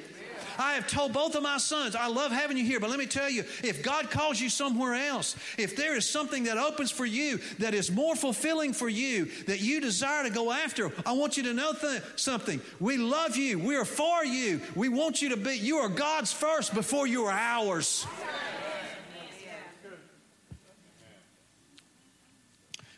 I 0.59 0.75
have 0.75 0.87
told 0.87 1.13
both 1.13 1.35
of 1.35 1.43
my 1.43 1.59
sons, 1.59 1.95
I 1.95 2.07
love 2.09 2.33
having 2.33 2.57
you 2.57 2.65
here, 2.65 2.81
but 2.81 2.91
let 2.91 2.99
me 2.99 3.07
tell 3.07 3.29
you, 3.29 3.45
if 3.63 3.83
God 3.83 4.11
calls 4.11 4.41
you 4.41 4.49
somewhere 4.49 4.95
else, 4.95 5.37
if 5.59 5.77
there 5.77 5.97
is 5.97 6.09
something 6.09 6.45
that 6.45 6.59
opens 6.59 6.91
for 6.91 7.07
you 7.07 7.41
that 7.59 7.75
is 7.75 7.91
more 7.91 8.17
fulfilling 8.17 8.73
for 8.73 8.89
you, 8.89 9.27
that 9.47 9.61
you 9.61 9.81
desire 9.81 10.25
to 10.25 10.31
go 10.31 10.53
after, 10.53 10.93
I 11.07 11.13
want 11.13 11.37
you 11.37 11.43
to 11.45 11.55
know 11.55 11.73
th- 11.73 12.03
something. 12.17 12.61
We 12.79 12.97
love 12.97 13.37
you. 13.37 13.59
We 13.59 13.77
are 13.77 13.85
for 13.85 14.25
you. 14.25 14.61
We 14.75 14.89
want 14.89 15.23
you 15.23 15.31
to 15.31 15.37
be, 15.37 15.57
you 15.57 15.79
are 15.79 15.89
God's 15.89 16.33
first 16.33 16.75
before 16.75 17.07
you 17.07 17.25
are 17.25 17.33
ours. 17.33 18.07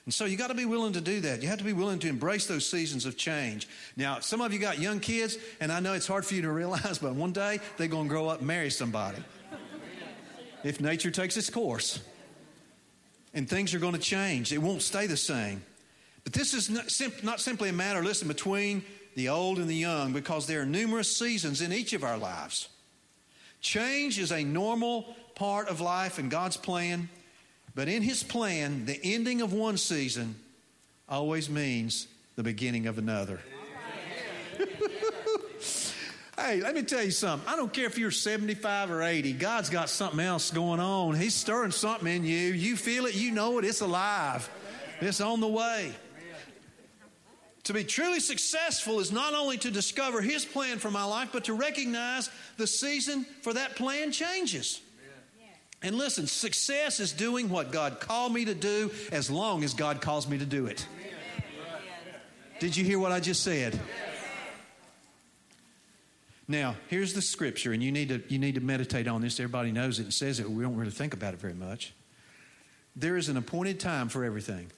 And 0.04 0.12
so 0.12 0.24
you 0.24 0.36
got 0.36 0.48
to 0.48 0.54
be 0.54 0.64
willing 0.64 0.94
to 0.94 1.00
do 1.00 1.20
that. 1.20 1.42
You 1.42 1.48
have 1.48 1.58
to 1.58 1.64
be 1.64 1.72
willing 1.72 2.00
to 2.00 2.08
embrace 2.08 2.46
those 2.46 2.68
seasons 2.68 3.06
of 3.06 3.16
change. 3.16 3.68
Now, 3.96 4.18
some 4.18 4.40
of 4.40 4.52
you 4.52 4.58
got 4.58 4.80
young 4.80 4.98
kids, 4.98 5.38
and 5.60 5.70
I 5.70 5.78
know 5.78 5.92
it's 5.92 6.08
hard 6.08 6.26
for 6.26 6.34
you 6.34 6.42
to 6.42 6.50
realize, 6.50 6.98
but 6.98 7.14
one 7.14 7.32
day 7.32 7.60
they're 7.76 7.86
going 7.86 8.04
to 8.04 8.08
grow 8.08 8.28
up 8.28 8.38
and 8.38 8.48
marry 8.48 8.70
somebody. 8.70 9.18
if 10.64 10.80
nature 10.80 11.10
takes 11.10 11.36
its 11.36 11.50
course. 11.50 12.00
And 13.34 13.48
things 13.48 13.74
are 13.74 13.78
going 13.78 13.94
to 13.94 14.00
change, 14.00 14.52
it 14.52 14.58
won't 14.58 14.82
stay 14.82 15.06
the 15.06 15.16
same. 15.16 15.62
But 16.24 16.32
this 16.32 16.52
is 16.52 16.68
not, 16.68 16.90
not 17.22 17.40
simply 17.40 17.68
a 17.68 17.72
matter, 17.72 18.02
listen, 18.02 18.28
between 18.28 18.84
the 19.14 19.28
old 19.28 19.58
and 19.58 19.68
the 19.68 19.76
young, 19.76 20.12
because 20.12 20.46
there 20.46 20.62
are 20.62 20.66
numerous 20.66 21.16
seasons 21.16 21.60
in 21.60 21.72
each 21.72 21.92
of 21.92 22.04
our 22.04 22.18
lives. 22.18 22.68
Change 23.60 24.18
is 24.18 24.32
a 24.32 24.44
normal 24.44 25.14
part 25.34 25.68
of 25.68 25.80
life 25.80 26.18
and 26.18 26.30
God's 26.30 26.56
plan. 26.56 27.08
But 27.74 27.88
in 27.88 28.02
his 28.02 28.22
plan, 28.22 28.84
the 28.84 29.00
ending 29.02 29.40
of 29.40 29.52
one 29.52 29.78
season 29.78 30.34
always 31.08 31.48
means 31.48 32.06
the 32.36 32.42
beginning 32.42 32.86
of 32.86 32.98
another. 32.98 33.40
hey, 36.36 36.60
let 36.60 36.74
me 36.74 36.82
tell 36.82 37.02
you 37.02 37.10
something. 37.10 37.48
I 37.48 37.56
don't 37.56 37.72
care 37.72 37.86
if 37.86 37.96
you're 37.98 38.10
75 38.10 38.90
or 38.90 39.02
80, 39.02 39.32
God's 39.34 39.70
got 39.70 39.88
something 39.88 40.20
else 40.20 40.50
going 40.50 40.80
on. 40.80 41.14
He's 41.14 41.34
stirring 41.34 41.70
something 41.70 42.14
in 42.14 42.24
you. 42.24 42.52
You 42.52 42.76
feel 42.76 43.06
it, 43.06 43.14
you 43.14 43.30
know 43.30 43.58
it, 43.58 43.64
it's 43.64 43.80
alive, 43.80 44.50
it's 45.00 45.20
on 45.20 45.40
the 45.40 45.48
way. 45.48 45.92
To 47.64 47.72
be 47.72 47.84
truly 47.84 48.18
successful 48.18 48.98
is 48.98 49.12
not 49.12 49.34
only 49.34 49.56
to 49.58 49.70
discover 49.70 50.20
His 50.20 50.44
plan 50.44 50.78
for 50.78 50.90
my 50.90 51.04
life, 51.04 51.28
but 51.32 51.44
to 51.44 51.54
recognize 51.54 52.28
the 52.56 52.66
season 52.66 53.24
for 53.42 53.54
that 53.54 53.76
plan 53.76 54.10
changes. 54.10 54.80
And 55.82 55.96
listen, 55.96 56.26
success 56.26 57.00
is 57.00 57.12
doing 57.12 57.48
what 57.48 57.72
God 57.72 57.98
called 57.98 58.32
me 58.32 58.44
to 58.44 58.54
do 58.54 58.90
as 59.10 59.30
long 59.30 59.64
as 59.64 59.74
God 59.74 60.00
calls 60.00 60.28
me 60.28 60.38
to 60.38 60.46
do 60.46 60.66
it. 60.66 60.86
Did 62.60 62.76
you 62.76 62.84
hear 62.84 62.98
what 62.98 63.10
I 63.10 63.18
just 63.18 63.42
said? 63.42 63.78
Now, 66.46 66.76
here's 66.88 67.14
the 67.14 67.22
scripture, 67.22 67.72
and 67.72 67.82
you 67.82 67.90
need 67.90 68.08
to, 68.10 68.22
you 68.28 68.38
need 68.38 68.56
to 68.56 68.60
meditate 68.60 69.08
on 69.08 69.20
this. 69.20 69.40
Everybody 69.40 69.72
knows 69.72 69.98
it 69.98 70.04
and 70.04 70.14
says 70.14 70.38
it. 70.38 70.48
We 70.48 70.62
don't 70.62 70.76
really 70.76 70.90
think 70.90 71.14
about 71.14 71.34
it 71.34 71.40
very 71.40 71.54
much. 71.54 71.92
There 72.94 73.16
is 73.16 73.28
an 73.28 73.36
appointed 73.36 73.80
time 73.80 74.08
for 74.08 74.24
everything. 74.24 74.70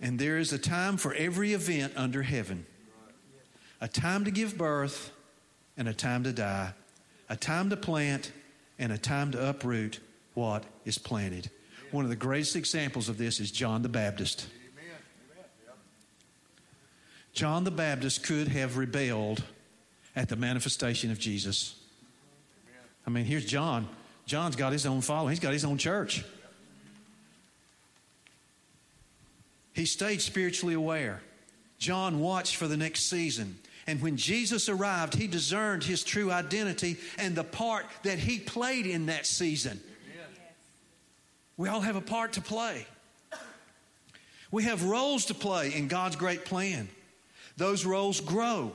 And 0.00 0.18
there 0.18 0.38
is 0.38 0.52
a 0.52 0.58
time 0.58 0.96
for 0.96 1.14
every 1.14 1.54
event 1.54 1.94
under 1.96 2.22
heaven 2.22 2.66
a 3.80 3.88
time 3.88 4.24
to 4.24 4.30
give 4.30 4.56
birth 4.56 5.10
and 5.76 5.88
a 5.88 5.94
time 5.94 6.24
to 6.24 6.32
die, 6.32 6.72
a 7.28 7.36
time 7.36 7.70
to 7.70 7.76
plant 7.76 8.32
and 8.78 8.92
a 8.92 8.98
time 8.98 9.30
to 9.32 9.48
uproot 9.48 10.00
what 10.34 10.64
is 10.84 10.98
planted. 10.98 11.50
One 11.90 12.04
of 12.04 12.10
the 12.10 12.16
greatest 12.16 12.56
examples 12.56 13.08
of 13.08 13.18
this 13.18 13.40
is 13.40 13.50
John 13.50 13.82
the 13.82 13.88
Baptist. 13.88 14.46
John 17.32 17.64
the 17.64 17.70
Baptist 17.70 18.22
could 18.22 18.48
have 18.48 18.76
rebelled 18.76 19.42
at 20.14 20.28
the 20.28 20.36
manifestation 20.36 21.10
of 21.10 21.18
Jesus. 21.18 21.74
I 23.06 23.10
mean, 23.10 23.24
here's 23.24 23.44
John. 23.44 23.88
John's 24.26 24.56
got 24.56 24.72
his 24.72 24.86
own 24.86 25.00
following, 25.00 25.30
he's 25.30 25.40
got 25.40 25.52
his 25.52 25.64
own 25.64 25.78
church. 25.78 26.24
He 29.72 29.86
stayed 29.86 30.22
spiritually 30.22 30.74
aware. 30.74 31.20
John 31.78 32.20
watched 32.20 32.56
for 32.56 32.68
the 32.68 32.76
next 32.76 33.10
season. 33.10 33.58
And 33.86 34.00
when 34.00 34.16
Jesus 34.16 34.68
arrived, 34.68 35.14
he 35.14 35.26
discerned 35.26 35.84
his 35.84 36.02
true 36.02 36.30
identity 36.30 36.96
and 37.18 37.34
the 37.34 37.44
part 37.44 37.86
that 38.02 38.18
he 38.18 38.38
played 38.38 38.86
in 38.86 39.06
that 39.06 39.26
season. 39.26 39.80
We 41.56 41.68
all 41.68 41.80
have 41.80 41.96
a 41.96 42.00
part 42.00 42.32
to 42.34 42.40
play. 42.40 42.86
We 44.50 44.64
have 44.64 44.84
roles 44.84 45.26
to 45.26 45.34
play 45.34 45.74
in 45.74 45.88
God's 45.88 46.16
great 46.16 46.44
plan. 46.44 46.88
Those 47.56 47.84
roles 47.84 48.20
grow, 48.20 48.72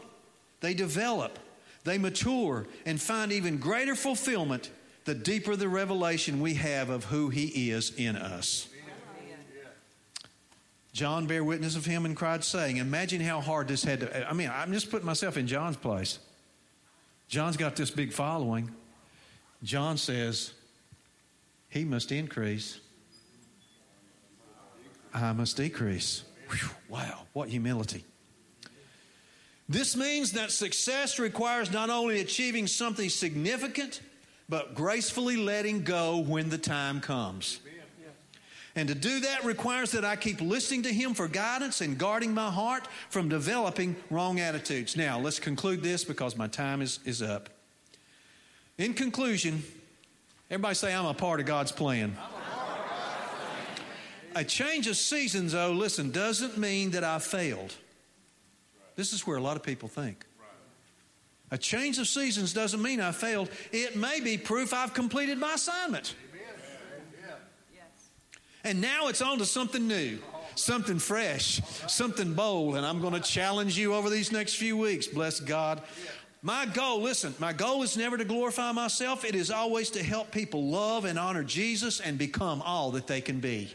they 0.62 0.74
develop, 0.74 1.40
they 1.84 1.98
mature, 1.98 2.66
and 2.86 3.02
find 3.02 3.32
even 3.32 3.58
greater 3.58 3.96
fulfillment 3.96 4.70
the 5.06 5.16
deeper 5.16 5.56
the 5.56 5.68
revelation 5.68 6.40
we 6.40 6.54
have 6.56 6.90
of 6.90 7.06
who 7.06 7.30
He 7.30 7.72
is 7.72 7.92
in 7.96 8.16
us. 8.16 8.68
John 10.92 11.28
bare 11.28 11.44
witness 11.44 11.76
of 11.76 11.86
him 11.86 12.06
and 12.06 12.16
cried, 12.16 12.44
saying, 12.44 12.78
Imagine 12.78 13.22
how 13.22 13.42
hard 13.42 13.68
this 13.68 13.84
had 13.84 14.02
to. 14.02 14.30
I 14.30 14.34
mean, 14.34 14.52
I'm 14.54 14.74
just 14.74 14.90
putting 14.90 15.06
myself 15.06 15.38
in 15.38 15.48
John's 15.48 15.78
place. 15.78 16.20
John's 17.28 17.58
got 17.58 17.76
this 17.76 17.92
big 17.92 18.12
following. 18.12 18.72
John 19.64 19.98
says, 19.98 20.54
He 21.70 21.86
must 21.86 22.12
increase, 22.12 22.80
I 25.14 25.34
must 25.34 25.58
decrease. 25.58 26.24
Whew, 26.50 26.70
wow, 26.88 27.22
what 27.34 27.50
humility. 27.50 28.04
This 29.68 29.96
means 29.96 30.32
that 30.32 30.50
success 30.52 31.20
requires 31.20 31.72
not 31.72 31.92
only 31.92 32.22
achieving 32.22 32.66
something 32.66 33.08
significant, 33.10 34.02
but 34.48 34.74
gracefully 34.74 35.38
letting 35.38 35.84
go 35.84 36.18
when 36.18 36.50
the 36.50 36.58
time 36.58 37.02
comes. 37.02 37.60
And 38.80 38.88
to 38.88 38.96
do 38.96 39.20
that 39.20 39.44
requires 39.44 39.92
that 39.92 40.06
I 40.06 40.16
keep 40.16 40.40
listening 40.40 40.84
to 40.84 40.94
Him 40.94 41.14
for 41.14 41.28
guidance 41.28 41.82
and 41.82 41.98
guarding 41.98 42.34
my 42.34 42.50
heart 42.50 42.88
from 43.10 43.28
developing 43.28 43.98
wrong 44.10 44.40
attitudes. 44.40 44.96
Now, 44.96 45.20
let's 45.20 45.38
conclude 45.38 45.84
this 45.84 46.06
because 46.06 46.38
my 46.38 46.48
time 46.48 46.82
is, 46.82 47.02
is 47.04 47.22
up. 47.22 47.50
In 48.78 48.94
conclusion, 48.94 49.64
everybody 50.50 50.76
say, 50.76 50.96
I'm 50.96 51.08
a 51.08 51.14
part 51.14 51.42
of 51.42 51.46
God's 51.46 51.74
plan. 51.74 52.16
A 54.34 54.46
change 54.46 54.88
of 54.88 54.96
seasons, 54.96 55.52
though, 55.52 55.74
listen, 55.74 56.12
doesn't 56.12 56.58
mean 56.58 56.92
that 56.92 57.04
I 57.04 57.20
failed. 57.20 57.76
This 58.96 59.12
is 59.12 59.28
where 59.28 59.36
a 59.36 59.42
lot 59.42 59.58
of 59.58 59.64
people 59.64 59.90
think. 59.90 60.26
A 61.52 61.58
change 61.58 61.98
of 61.98 62.08
seasons 62.08 62.54
doesn't 62.54 62.82
mean 62.82 63.02
I 63.02 63.12
failed. 63.12 63.50
It 63.74 63.98
may 63.98 64.22
be 64.22 64.38
proof 64.38 64.74
I've 64.74 64.94
completed 64.94 65.38
my 65.38 65.56
assignment. 65.56 66.16
And 68.64 68.82
now 68.82 69.08
it's 69.08 69.22
on 69.22 69.38
to 69.38 69.46
something 69.46 69.88
new, 69.88 70.20
something 70.56 71.00
fresh, 71.00 71.62
something 71.88 72.34
bold. 72.34 72.76
And 72.76 72.86
I'm 72.86 73.00
going 73.00 73.14
to 73.14 73.22
challenge 73.22 73.78
you 73.78 73.94
over 73.94 74.10
these 74.10 74.32
next 74.32 74.56
few 74.56 74.76
weeks. 74.76 75.08
Bless 75.08 75.40
God. 75.40 75.82
My 76.42 76.66
goal, 76.66 77.02
listen, 77.02 77.34
my 77.40 77.54
goal 77.54 77.84
is 77.84 77.98
never 77.98 78.18
to 78.18 78.26
glorify 78.26 78.72
myself. 78.72 79.26
It 79.26 79.36
is 79.36 79.52
always 79.52 79.90
to 79.92 80.04
help 80.04 80.32
people 80.32 80.70
love 80.70 81.06
and 81.06 81.20
honor 81.20 81.44
Jesus 81.44 82.00
and 82.00 82.18
become 82.18 82.62
all 82.62 82.92
that 82.92 83.08
they 83.08 83.22
can 83.22 83.40
be. 83.40 83.74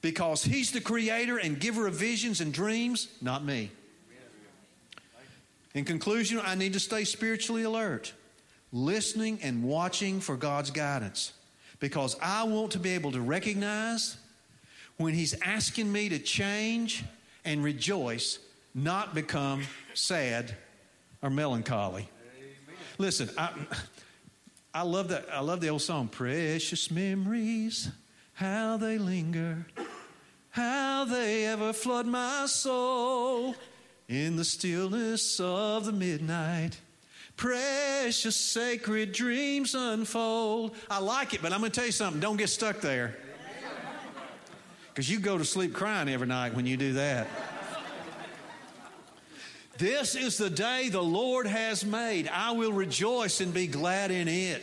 Because 0.00 0.44
He's 0.44 0.70
the 0.70 0.80
creator 0.80 1.38
and 1.38 1.58
giver 1.58 1.86
of 1.86 1.94
visions 1.94 2.40
and 2.40 2.52
dreams, 2.52 3.08
not 3.20 3.44
me. 3.44 3.70
In 5.74 5.84
conclusion, 5.84 6.40
I 6.42 6.54
need 6.54 6.72
to 6.72 6.80
stay 6.80 7.04
spiritually 7.04 7.64
alert, 7.64 8.12
listening 8.72 9.40
and 9.42 9.62
watching 9.62 10.20
for 10.20 10.36
God's 10.36 10.70
guidance 10.70 11.32
because 11.78 12.16
I 12.22 12.44
want 12.44 12.72
to 12.72 12.78
be 12.78 12.90
able 12.90 13.12
to 13.12 13.20
recognize 13.20 14.16
when 14.96 15.14
He's 15.14 15.34
asking 15.42 15.90
me 15.90 16.08
to 16.08 16.18
change 16.18 17.04
and 17.44 17.62
rejoice, 17.62 18.38
not 18.74 19.14
become 19.14 19.62
sad 19.94 20.54
or 21.22 21.30
melancholy. 21.30 22.08
Amen. 22.38 22.78
Listen, 22.98 23.30
I, 23.36 23.50
I 24.74 24.82
love 24.82 25.08
that. 25.08 25.26
I 25.32 25.40
love 25.40 25.60
the 25.60 25.68
old 25.68 25.82
song, 25.82 26.08
"Precious 26.08 26.90
Memories, 26.90 27.88
How 28.34 28.76
They 28.76 28.98
Linger, 28.98 29.66
How 30.50 31.04
They 31.04 31.46
Ever 31.46 31.72
Flood 31.72 32.06
My 32.06 32.46
Soul 32.46 33.54
in 34.08 34.36
the 34.36 34.44
stillness 34.44 35.38
of 35.40 35.84
the 35.84 35.92
midnight." 35.92 36.78
Precious 37.36 38.34
sacred 38.34 39.12
dreams 39.12 39.74
unfold. 39.74 40.74
I 40.90 41.00
like 41.00 41.34
it, 41.34 41.42
but 41.42 41.52
I'm 41.52 41.60
going 41.60 41.70
to 41.70 41.74
tell 41.74 41.86
you 41.86 41.92
something. 41.92 42.20
Don't 42.20 42.38
get 42.38 42.48
stuck 42.48 42.80
there. 42.80 43.16
Because 44.88 45.10
you 45.10 45.20
go 45.20 45.36
to 45.36 45.44
sleep 45.44 45.74
crying 45.74 46.08
every 46.08 46.26
night 46.26 46.54
when 46.54 46.64
you 46.64 46.78
do 46.78 46.94
that. 46.94 47.28
This 49.76 50.14
is 50.14 50.38
the 50.38 50.48
day 50.48 50.88
the 50.88 51.02
Lord 51.02 51.46
has 51.46 51.84
made. 51.84 52.28
I 52.28 52.52
will 52.52 52.72
rejoice 52.72 53.42
and 53.42 53.52
be 53.52 53.66
glad 53.66 54.10
in 54.10 54.26
it. 54.26 54.62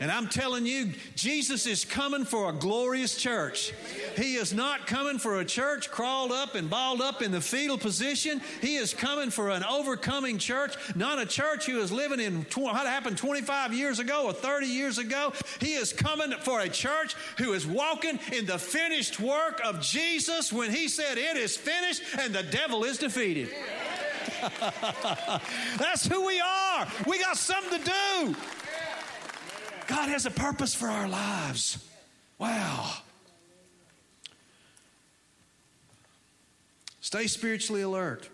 And 0.00 0.10
I'm 0.10 0.28
telling 0.28 0.66
you, 0.66 0.92
Jesus 1.14 1.66
is 1.66 1.84
coming 1.84 2.24
for 2.24 2.50
a 2.50 2.52
glorious 2.52 3.16
church. 3.16 3.72
He 4.16 4.34
is 4.34 4.52
not 4.52 4.86
coming 4.86 5.18
for 5.18 5.40
a 5.40 5.44
church 5.44 5.90
crawled 5.90 6.32
up 6.32 6.54
and 6.54 6.68
balled 6.68 7.00
up 7.00 7.22
in 7.22 7.30
the 7.30 7.40
fetal 7.40 7.78
position. 7.78 8.40
He 8.60 8.76
is 8.76 8.92
coming 8.92 9.30
for 9.30 9.50
an 9.50 9.64
overcoming 9.64 10.38
church, 10.38 10.74
not 10.94 11.18
a 11.18 11.26
church 11.26 11.66
who 11.66 11.80
is 11.80 11.92
living 11.92 12.20
in 12.20 12.46
what 12.54 12.74
happened 12.86 13.18
25 13.18 13.72
years 13.72 13.98
ago 13.98 14.26
or 14.26 14.32
30 14.32 14.66
years 14.66 14.98
ago. 14.98 15.32
He 15.60 15.74
is 15.74 15.92
coming 15.92 16.32
for 16.40 16.60
a 16.60 16.68
church 16.68 17.14
who 17.38 17.52
is 17.52 17.66
walking 17.66 18.18
in 18.32 18.46
the 18.46 18.58
finished 18.58 19.20
work 19.20 19.60
of 19.64 19.80
Jesus 19.80 20.52
when 20.52 20.70
he 20.70 20.88
said, 20.88 21.18
It 21.18 21.36
is 21.36 21.56
finished 21.56 22.02
and 22.18 22.34
the 22.34 22.42
devil 22.42 22.84
is 22.84 22.98
defeated. 22.98 23.50
That's 25.78 26.06
who 26.06 26.26
we 26.26 26.40
are. 26.40 26.86
We 27.06 27.18
got 27.18 27.36
something 27.36 27.78
to 27.78 27.84
do. 27.84 28.36
God 29.86 30.08
has 30.08 30.26
a 30.26 30.30
purpose 30.30 30.74
for 30.74 30.88
our 30.88 31.08
lives. 31.08 31.78
Wow. 32.38 32.92
Stay 37.00 37.26
spiritually 37.26 37.82
alert. 37.82 38.28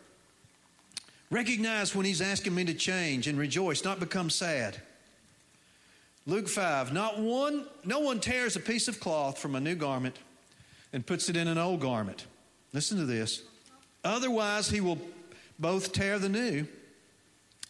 Recognize 1.31 1.95
when 1.95 2.07
He's 2.07 2.21
asking 2.21 2.55
me 2.55 2.65
to 2.65 2.75
change 2.75 3.27
and 3.27 3.39
rejoice, 3.39 3.85
not 3.85 4.01
become 4.01 4.31
sad. 4.31 4.81
Luke 6.27 6.49
5 6.49 6.93
Not 6.93 7.19
one, 7.19 7.67
no 7.85 8.01
one 8.01 8.21
tears 8.21 8.57
a 8.57 8.61
piece 8.61 8.89
of 8.89 9.01
cloth 9.01 9.39
from 9.39 9.55
a 9.55 9.61
new 9.61 9.75
garment 9.75 10.17
and 10.93 11.07
puts 11.07 11.29
it 11.29 11.37
in 11.37 11.49
an 11.49 11.59
old 11.59 11.81
garment. 11.81 12.27
Listen 12.73 12.99
to 12.99 13.05
this. 13.05 13.43
Otherwise, 14.05 14.71
he 14.71 14.81
will 14.81 14.99
both 15.59 15.93
tear 15.93 16.19
the 16.19 16.29
new, 16.29 16.67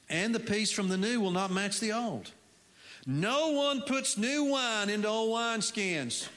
and 0.08 0.34
the 0.34 0.40
piece 0.40 0.70
from 0.70 0.88
the 0.88 0.96
new 0.96 1.20
will 1.20 1.30
not 1.30 1.50
match 1.50 1.80
the 1.80 1.92
old. 1.92 2.30
No 3.06 3.50
one 3.52 3.82
puts 3.82 4.18
new 4.18 4.44
wine 4.44 4.90
into 4.90 5.08
old 5.08 5.30
wineskins. 5.30 6.28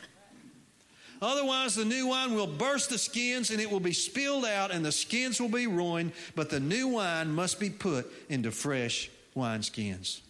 Otherwise, 1.22 1.76
the 1.76 1.86
new 1.86 2.08
wine 2.08 2.34
will 2.34 2.48
burst 2.48 2.90
the 2.90 2.98
skins 2.98 3.50
and 3.50 3.62
it 3.62 3.72
will 3.72 3.80
be 3.80 3.94
spilled 3.94 4.46
out 4.46 4.72
and 4.72 4.84
the 4.84 4.92
skins 4.92 5.40
will 5.40 5.50
be 5.50 5.68
ruined. 5.68 6.12
But 6.36 6.50
the 6.50 6.60
new 6.60 6.90
wine 6.90 7.34
must 7.34 7.60
be 7.60 7.70
put 7.70 8.12
into 8.30 8.52
fresh 8.52 9.10
wineskins. 9.36 10.22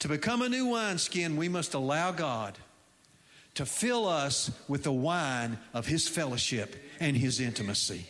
To 0.00 0.08
become 0.08 0.42
a 0.42 0.50
new 0.50 0.66
wineskin, 0.66 1.36
we 1.36 1.48
must 1.48 1.72
allow 1.72 2.12
God 2.12 2.58
to 3.54 3.64
fill 3.64 4.06
us 4.06 4.50
with 4.68 4.82
the 4.82 4.92
wine 4.92 5.58
of 5.72 5.86
His 5.86 6.06
fellowship 6.06 6.76
and 7.00 7.16
His 7.16 7.40
intimacy 7.40 8.06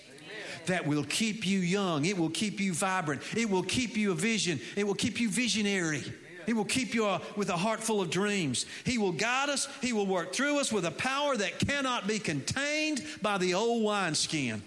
that 0.67 0.87
will 0.87 1.05
keep 1.05 1.47
you 1.47 1.59
young. 1.59 2.05
It 2.05 2.17
will 2.17 2.31
keep 2.31 2.61
you 2.61 2.73
vibrant. 2.73 3.23
It 3.37 3.49
will 3.49 3.63
keep 3.63 3.97
you 3.97 4.13
a 4.13 4.15
vision. 4.15 4.61
It 4.77 4.87
will 4.87 4.95
keep 4.95 5.21
you 5.21 5.29
visionary. 5.29 6.03
He 6.47 6.53
will 6.53 6.65
keep 6.65 6.95
you 6.95 7.07
uh, 7.07 7.21
with 7.37 7.49
a 7.49 7.57
heart 7.57 7.81
full 7.81 8.01
of 8.01 8.11
dreams. 8.11 8.67
He 8.85 8.99
will 8.99 9.13
guide 9.13 9.49
us. 9.49 9.69
He 9.81 9.93
will 9.93 10.07
work 10.07 10.33
through 10.33 10.61
us 10.61 10.73
with 10.73 10.85
a 10.85 10.91
power 10.91 11.37
that 11.37 11.59
cannot 11.59 12.07
be 12.07 12.19
contained 12.19 13.03
by 13.23 13.39
the 13.39 13.55
old 13.55 13.83
wineskin. 13.83 14.63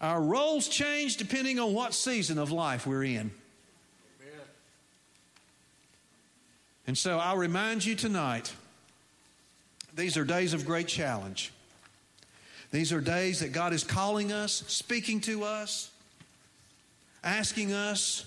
Our 0.00 0.20
roles 0.20 0.68
change 0.68 1.16
depending 1.16 1.58
on 1.58 1.72
what 1.72 1.94
season 1.94 2.38
of 2.38 2.50
life 2.50 2.86
we're 2.86 3.04
in. 3.04 3.30
And 6.86 6.98
so 6.98 7.18
I'll 7.18 7.38
remind 7.38 7.84
you 7.84 7.94
tonight 7.94 8.52
these 9.94 10.18
are 10.18 10.24
days 10.24 10.52
of 10.52 10.66
great 10.66 10.88
challenge. 10.88 11.53
These 12.74 12.92
are 12.92 13.00
days 13.00 13.38
that 13.38 13.52
God 13.52 13.72
is 13.72 13.84
calling 13.84 14.32
us, 14.32 14.64
speaking 14.66 15.20
to 15.20 15.44
us, 15.44 15.92
asking 17.22 17.72
us, 17.72 18.26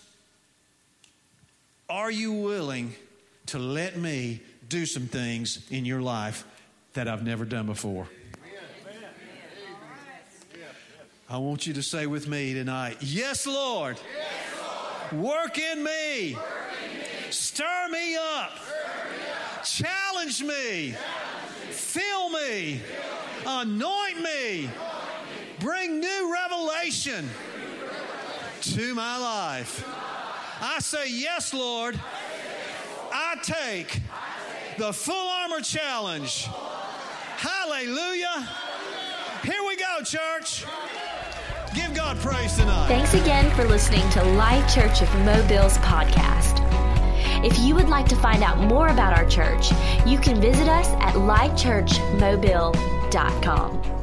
Are 1.90 2.10
you 2.10 2.32
willing 2.32 2.96
to 3.48 3.60
let 3.60 3.98
me 3.98 4.40
do 4.70 4.86
some 4.86 5.08
things 5.08 5.68
in 5.70 5.84
your 5.84 6.02
life 6.02 6.46
that 6.94 7.10
I've 7.10 7.26
never 7.26 7.44
done 7.44 7.66
before? 7.66 8.08
I 11.30 11.40
want 11.40 11.68
you 11.68 11.74
to 11.74 11.84
say 11.84 12.08
with 12.08 12.30
me 12.30 12.54
tonight, 12.54 13.00
Yes, 13.02 13.46
Lord. 13.46 14.00
Yes, 14.16 15.12
Lord. 15.12 15.26
Work, 15.26 15.58
in 15.58 15.84
me. 15.84 16.36
Work 16.36 16.46
in 16.86 17.00
me. 17.00 17.32
Stir 17.32 17.90
me 17.92 18.16
up. 18.16 18.52
Stir 18.60 19.10
me 19.12 19.26
up. 19.58 19.66
Challenge 19.66 20.42
me. 20.42 20.48
Challenge 20.48 21.68
me. 21.68 21.72
Fill 21.74 22.30
me. 22.30 22.78
Fill 22.78 23.04
me 23.04 23.17
Anoint 23.50 24.22
me. 24.22 24.70
Bring 25.62 26.02
new 26.02 26.34
revelation 26.34 27.30
to 28.62 28.94
my 28.94 29.18
life. 29.18 29.88
I 30.62 30.80
say, 30.80 31.10
Yes, 31.10 31.54
Lord. 31.54 31.98
I 33.14 33.38
take 33.42 34.02
the 34.78 34.92
full 34.92 35.30
armor 35.30 35.62
challenge. 35.62 36.48
Hallelujah. 37.38 38.50
Here 39.44 39.64
we 39.66 39.78
go, 39.78 40.04
church. 40.04 40.66
Give 41.74 41.94
God 41.96 42.18
praise 42.18 42.58
tonight. 42.58 42.88
Thanks 42.88 43.14
again 43.14 43.50
for 43.56 43.64
listening 43.64 44.08
to 44.10 44.24
Life 44.24 44.74
Church 44.74 45.02
of 45.02 45.10
Mobile's 45.20 45.78
podcast. 45.78 46.64
If 47.46 47.58
you 47.60 47.76
would 47.76 47.88
like 47.88 48.08
to 48.10 48.16
find 48.18 48.44
out 48.44 48.58
more 48.60 48.90
about 48.90 49.18
our 49.18 49.30
church, 49.30 49.72
you 50.06 50.18
can 50.18 50.42
visit 50.42 50.68
us 50.68 50.88
at 51.00 51.16
lifechurchmobile.com. 53.10 53.97